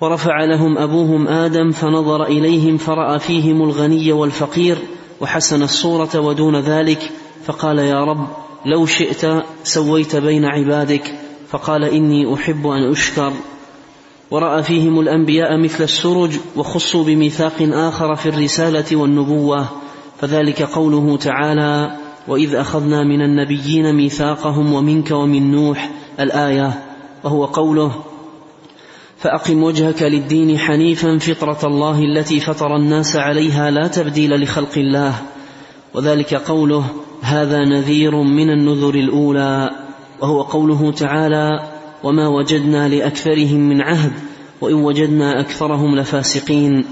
ورفع 0.00 0.44
لهم 0.44 0.78
أبوهم 0.78 1.28
آدم 1.28 1.70
فنظر 1.70 2.24
إليهم 2.24 2.76
فرأى 2.76 3.18
فيهم 3.18 3.62
الغني 3.62 4.12
والفقير 4.12 4.78
وحسن 5.20 5.62
الصورة 5.62 6.20
ودون 6.20 6.60
ذلك 6.60 7.10
فقال 7.44 7.78
يا 7.78 8.04
رب 8.04 8.26
لو 8.66 8.86
شئت 8.86 9.26
سويت 9.64 10.16
بين 10.16 10.44
عبادك 10.44 11.14
فقال 11.50 11.84
إني 11.84 12.34
أحب 12.34 12.66
أن 12.66 12.90
أشكر. 12.90 13.32
ورأى 14.30 14.62
فيهم 14.62 15.00
الأنبياء 15.00 15.58
مثل 15.58 15.84
السرج 15.84 16.30
وخصوا 16.56 17.04
بميثاق 17.04 17.56
آخر 17.60 18.16
في 18.16 18.28
الرسالة 18.28 18.96
والنبوة 18.96 19.68
فذلك 20.20 20.62
قوله 20.62 21.16
تعالى 21.16 21.96
وإذ 22.28 22.54
أخذنا 22.54 23.04
من 23.04 23.22
النبيين 23.22 23.94
ميثاقهم 23.94 24.72
ومنك 24.72 25.10
ومن 25.10 25.50
نوح 25.50 25.90
الآية 26.20 26.82
وهو 27.24 27.44
قوله 27.44 27.92
فأقم 29.18 29.62
وجهك 29.62 30.02
للدين 30.02 30.58
حنيفا 30.58 31.18
فطرة 31.18 31.66
الله 31.66 32.04
التي 32.04 32.40
فطر 32.40 32.76
الناس 32.76 33.16
عليها 33.16 33.70
لا 33.70 33.86
تبديل 33.86 34.42
لخلق 34.42 34.78
الله 34.78 35.14
وذلك 35.94 36.34
قوله 36.34 36.84
هذا 37.22 37.64
نذير 37.64 38.16
من 38.16 38.50
النذر 38.50 38.94
الأولى. 38.94 39.70
وهو 40.22 40.42
قوله 40.42 40.92
تعالى 40.92 41.60
وما 42.04 42.28
وجدنا 42.28 42.88
لأكثرهم 42.88 43.68
من 43.68 43.80
عهد 43.80 44.12
وإن 44.60 44.74
وجدنا 44.74 45.40
أكثرهم 45.40 45.96
لفاسقين 45.96 46.84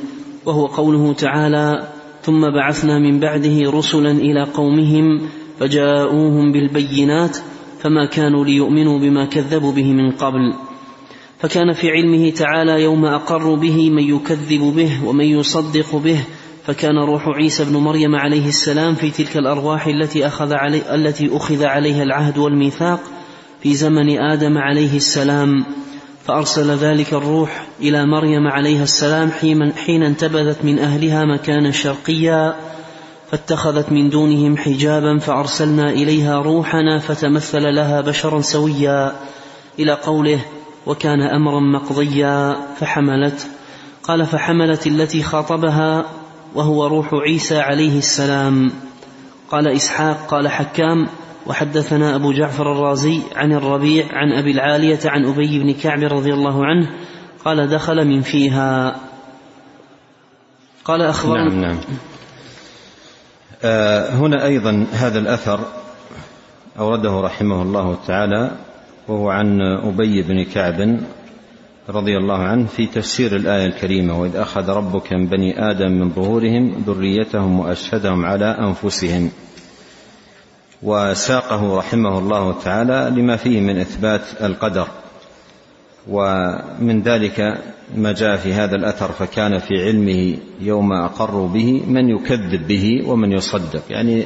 وهو 0.46 0.66
قوله 0.66 1.12
تعالى 1.12 1.88
ثم 2.22 2.50
بعثنا 2.50 2.98
من 2.98 3.20
بعده 3.20 3.70
رسلا 3.70 4.10
إلى 4.10 4.44
قومهم 4.44 5.28
فجاءوهم 5.60 6.52
بالبينات 6.52 7.36
فما 7.80 8.06
كانوا 8.06 8.44
ليؤمنوا 8.44 8.98
بما 8.98 9.24
كذبوا 9.24 9.72
به 9.72 9.92
من 9.92 10.10
قبل 10.10 10.54
فكان 11.38 11.72
في 11.72 11.90
علمه 11.90 12.30
تعالى 12.30 12.82
يوم 12.82 13.04
اقر 13.04 13.54
به 13.54 13.90
من 13.90 14.02
يكذب 14.02 14.60
به 14.76 15.06
ومن 15.06 15.24
يصدق 15.24 15.96
به 15.96 16.24
فكان 16.64 16.98
روح 16.98 17.28
عيسى 17.28 17.64
بن 17.64 17.76
مريم 17.76 18.14
عليه 18.14 18.48
السلام 18.48 18.94
في 18.94 19.10
تلك 19.10 19.36
الأرواح 19.36 19.86
التي 19.86 20.26
أخذ 20.26 20.52
علي 20.52 20.94
التي 20.94 21.36
أخذ 21.36 21.64
عليها 21.64 22.02
العهد 22.02 22.38
والميثاق 22.38 23.00
في 23.62 23.74
زمن 23.74 24.18
آدم 24.18 24.58
عليه 24.58 24.96
السلام 24.96 25.64
فأرسل 26.24 26.70
ذلك 26.70 27.12
الروح 27.12 27.66
إلى 27.80 28.06
مريم 28.06 28.46
عليها 28.46 28.82
السلام 28.82 29.30
حين 29.86 30.02
انتبذت 30.02 30.64
من 30.64 30.78
أهلها 30.78 31.24
مكانا 31.24 31.70
شرقيا 31.70 32.54
فاتخذت 33.30 33.92
من 33.92 34.10
دونهم 34.10 34.56
حجابا 34.56 35.18
فأرسلنا 35.18 35.90
إليها 35.90 36.38
روحنا 36.38 36.98
فتمثل 36.98 37.74
لها 37.74 38.00
بشرا 38.00 38.40
سويا 38.40 39.12
إلى 39.78 39.92
قوله 39.92 40.40
وكان 40.86 41.22
أمرا 41.22 41.60
مقضيا 41.60 42.56
فحملت. 42.80 43.46
قال 44.02 44.26
فحملت 44.26 44.86
التي 44.86 45.22
خاطبها 45.22 46.04
وهو 46.54 46.86
روح 46.86 47.14
عيسى 47.14 47.58
عليه 47.58 47.98
السلام. 47.98 48.72
قال 49.50 49.68
إسحاق 49.68 50.26
قال 50.30 50.48
حكام 50.48 51.08
وحدثنا 51.48 52.16
أبو 52.16 52.32
جعفر 52.32 52.72
الرازي 52.72 53.20
عن 53.36 53.52
الربيع 53.52 54.06
عن 54.12 54.32
أبي 54.32 54.50
العالية 54.50 54.98
عن 55.04 55.24
أبي 55.24 55.58
بن 55.58 55.72
كعب 55.72 56.02
رضي 56.02 56.34
الله 56.34 56.66
عنه 56.66 56.90
قال 57.44 57.68
دخل 57.68 58.06
من 58.06 58.20
فيها. 58.20 58.96
قال 60.84 61.02
أخبرنا 61.02 61.54
نعم 61.54 61.60
نعم. 61.60 61.78
آه 63.62 64.10
هنا 64.10 64.44
أيضا 64.44 64.86
هذا 64.92 65.18
الأثر 65.18 65.60
أورده 66.78 67.20
رحمه 67.20 67.62
الله 67.62 67.98
تعالى 68.06 68.50
وهو 69.08 69.30
عن 69.30 69.60
أبي 69.60 70.22
بن 70.22 70.44
كعب 70.44 71.00
رضي 71.88 72.16
الله 72.16 72.38
عنه 72.38 72.66
في 72.66 72.86
تفسير 72.86 73.36
الآية 73.36 73.66
الكريمة 73.66 74.20
وإذ 74.20 74.36
أخذ 74.36 74.70
ربك 74.70 75.12
من 75.12 75.26
بني 75.26 75.70
آدم 75.70 75.92
من 75.92 76.10
ظهورهم 76.10 76.84
ذريتهم 76.86 77.60
وأشهدهم 77.60 78.24
على 78.24 78.44
أنفسهم. 78.44 79.30
وساقه 80.82 81.78
رحمه 81.78 82.18
الله 82.18 82.52
تعالى 82.52 83.20
لما 83.20 83.36
فيه 83.36 83.60
من 83.60 83.78
إثبات 83.78 84.20
القدر. 84.42 84.88
ومن 86.08 87.02
ذلك 87.02 87.58
ما 87.96 88.12
جاء 88.12 88.36
في 88.36 88.52
هذا 88.52 88.76
الأثر 88.76 89.12
فكان 89.12 89.58
في 89.58 89.74
علمه 89.74 90.38
يوم 90.60 90.92
أقروا 90.92 91.48
به 91.48 91.82
من 91.86 92.08
يكذب 92.08 92.66
به 92.66 93.02
ومن 93.06 93.32
يصدق. 93.32 93.82
يعني 93.90 94.24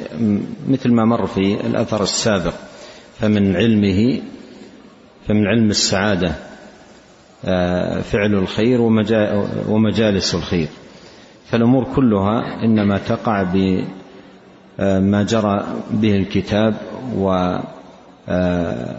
مثل 0.69 0.93
ما 0.93 1.05
مر 1.05 1.27
في 1.27 1.67
الأثر 1.67 2.03
السابق 2.03 2.55
فمن 3.21 3.57
علمه 3.57 4.21
فمن 5.29 5.47
علم 5.47 5.71
السعادة 5.71 6.33
آه، 7.45 8.01
فعل 8.01 8.35
الخير 8.35 8.81
ومجالس 9.69 10.35
الخير. 10.35 10.69
فالأمور 11.51 11.85
كلها 11.85 12.65
إنما 12.65 12.99
تقع 12.99 13.43
بما 13.43 13.85
آه، 14.81 15.23
جرى 15.23 15.67
به 15.91 16.17
الكتاب 16.17 16.75
و 17.17 17.59
آه، 18.29 18.97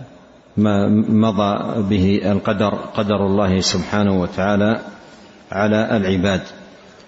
ما 0.57 0.88
مضى 1.09 1.81
به 1.89 2.31
القدر 2.31 2.69
قدر 2.69 3.25
الله 3.25 3.59
سبحانه 3.59 4.21
وتعالى 4.21 4.79
على 5.51 5.97
العباد. 5.97 6.41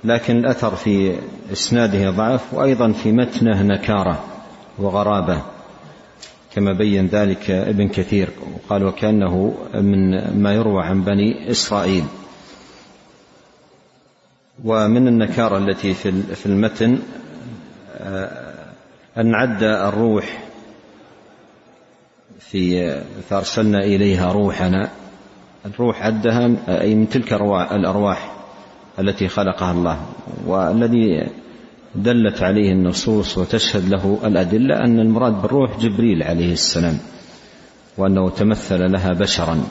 لكن 0.03 0.37
الأثر 0.37 0.75
في 0.75 1.15
إسناده 1.53 2.09
ضعف 2.09 2.53
وأيضا 2.53 2.91
في 2.91 3.11
متنه 3.11 3.63
نكارة 3.63 4.23
وغرابة 4.77 5.41
كما 6.55 6.73
بين 6.73 7.07
ذلك 7.07 7.51
ابن 7.51 7.87
كثير 7.87 8.29
وقال 8.53 8.85
وكأنه 8.85 9.53
من 9.73 10.31
ما 10.41 10.53
يروى 10.53 10.83
عن 10.83 11.01
بني 11.03 11.51
إسرائيل. 11.51 12.03
ومن 14.63 15.07
النكارة 15.07 15.57
التي 15.57 15.93
في 16.33 16.45
المتن 16.45 16.99
آه، 18.05 18.53
أن 19.17 19.35
عد 19.35 19.63
الروح 19.63 20.43
في 22.39 22.95
فأرسلنا 23.29 23.79
إليها 23.79 24.31
روحنا. 24.31 24.89
الروح 25.65 26.01
عدها 26.01 26.51
أي 26.81 26.95
من 26.95 27.09
تلك 27.09 27.33
الأرواح 27.71 28.35
التي 28.99 29.27
خلقها 29.27 29.71
الله 29.71 29.99
والذي 30.45 31.27
دلت 31.95 32.41
عليه 32.41 32.71
النصوص 32.71 33.37
وتشهد 33.37 33.89
له 33.89 34.19
الأدلة 34.23 34.75
أن 34.75 34.99
المراد 34.99 35.41
بالروح 35.41 35.79
جبريل 35.79 36.23
عليه 36.23 36.53
السلام 36.53 36.97
وأنه 37.97 38.29
تمثل 38.29 38.91
لها 38.91 39.13
بشرا 39.13 39.63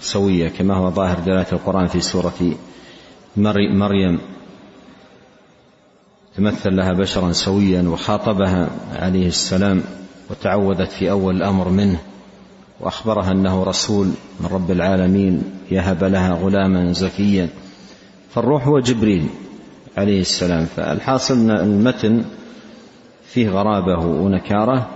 سويا 0.00 0.48
كما 0.48 0.76
هو 0.76 0.90
ظاهر 0.90 1.18
دلالة 1.18 1.46
القرآن 1.52 1.86
في 1.86 2.00
سورة 2.00 2.54
مريم. 3.36 4.18
تمثل 6.38 6.76
لها 6.76 6.92
بشرا 6.92 7.32
سويا 7.32 7.82
وخاطبها 7.82 8.70
عليه 8.96 9.26
السلام 9.26 9.82
وتعوذت 10.30 10.92
في 10.92 11.10
أول 11.10 11.36
الأمر 11.36 11.68
منه 11.68 11.98
وأخبرها 12.80 13.32
أنه 13.32 13.62
رسول 13.62 14.06
من 14.40 14.46
رب 14.52 14.70
العالمين 14.70 15.42
يهب 15.70 16.04
لها 16.04 16.34
غلاما 16.34 16.92
زكيا. 16.92 17.48
فالروح 18.30 18.66
هو 18.66 18.78
جبريل 18.78 19.26
عليه 19.96 20.20
السلام. 20.20 20.66
فالحاصل 20.76 21.34
أن 21.34 21.50
المتن 21.50 22.24
فيه 23.26 23.48
غرابة 23.50 24.06
ونكارة 24.06 24.88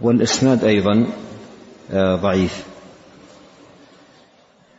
والإسناد 0.00 0.64
أيضا 0.64 1.06
آه، 1.90 2.16
ضعيف. 2.16 2.71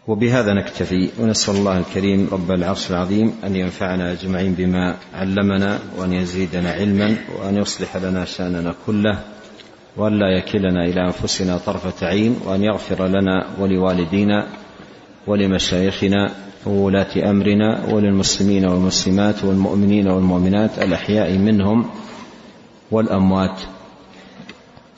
وبهذا 0.08 0.54
نكتفي 0.54 1.10
ونسأل 1.20 1.56
الله 1.56 1.78
الكريم 1.78 2.28
رب 2.32 2.52
العرش 2.52 2.92
العظيم 2.92 3.34
أن 3.44 3.56
ينفعنا 3.56 4.12
أجمعين 4.12 4.54
بما 4.54 4.96
علمنا 5.13 5.80
وأن 5.98 6.13
يزيدنا 6.13 6.72
علما 6.72 7.16
وأن 7.39 7.58
يصلح 7.58 7.98
لنا 7.98 8.26
شأننا 8.26 8.74
كله 8.86 9.20
وأن 9.98 10.20
لا 10.20 10.38
يكلنا 10.38 10.86
إلى 10.86 11.06
أنفسنا 11.06 11.58
طرفة 11.58 12.08
عين 12.08 12.39
وأن 12.46 12.63
يغفر 12.63 13.08
لنا 13.08 13.48
ولوالدينا 13.60 14.48
ولمشايخنا 15.28 16.32
وولاة 16.66 17.30
أمرنا 17.30 17.86
وللمسلمين 17.94 18.66
والمسلمات 18.66 19.44
والمؤمنين 19.44 20.08
والمؤمنات 20.08 20.80
الأحياء 20.80 21.38
منهم 21.38 21.89
والأموات. 22.92 23.60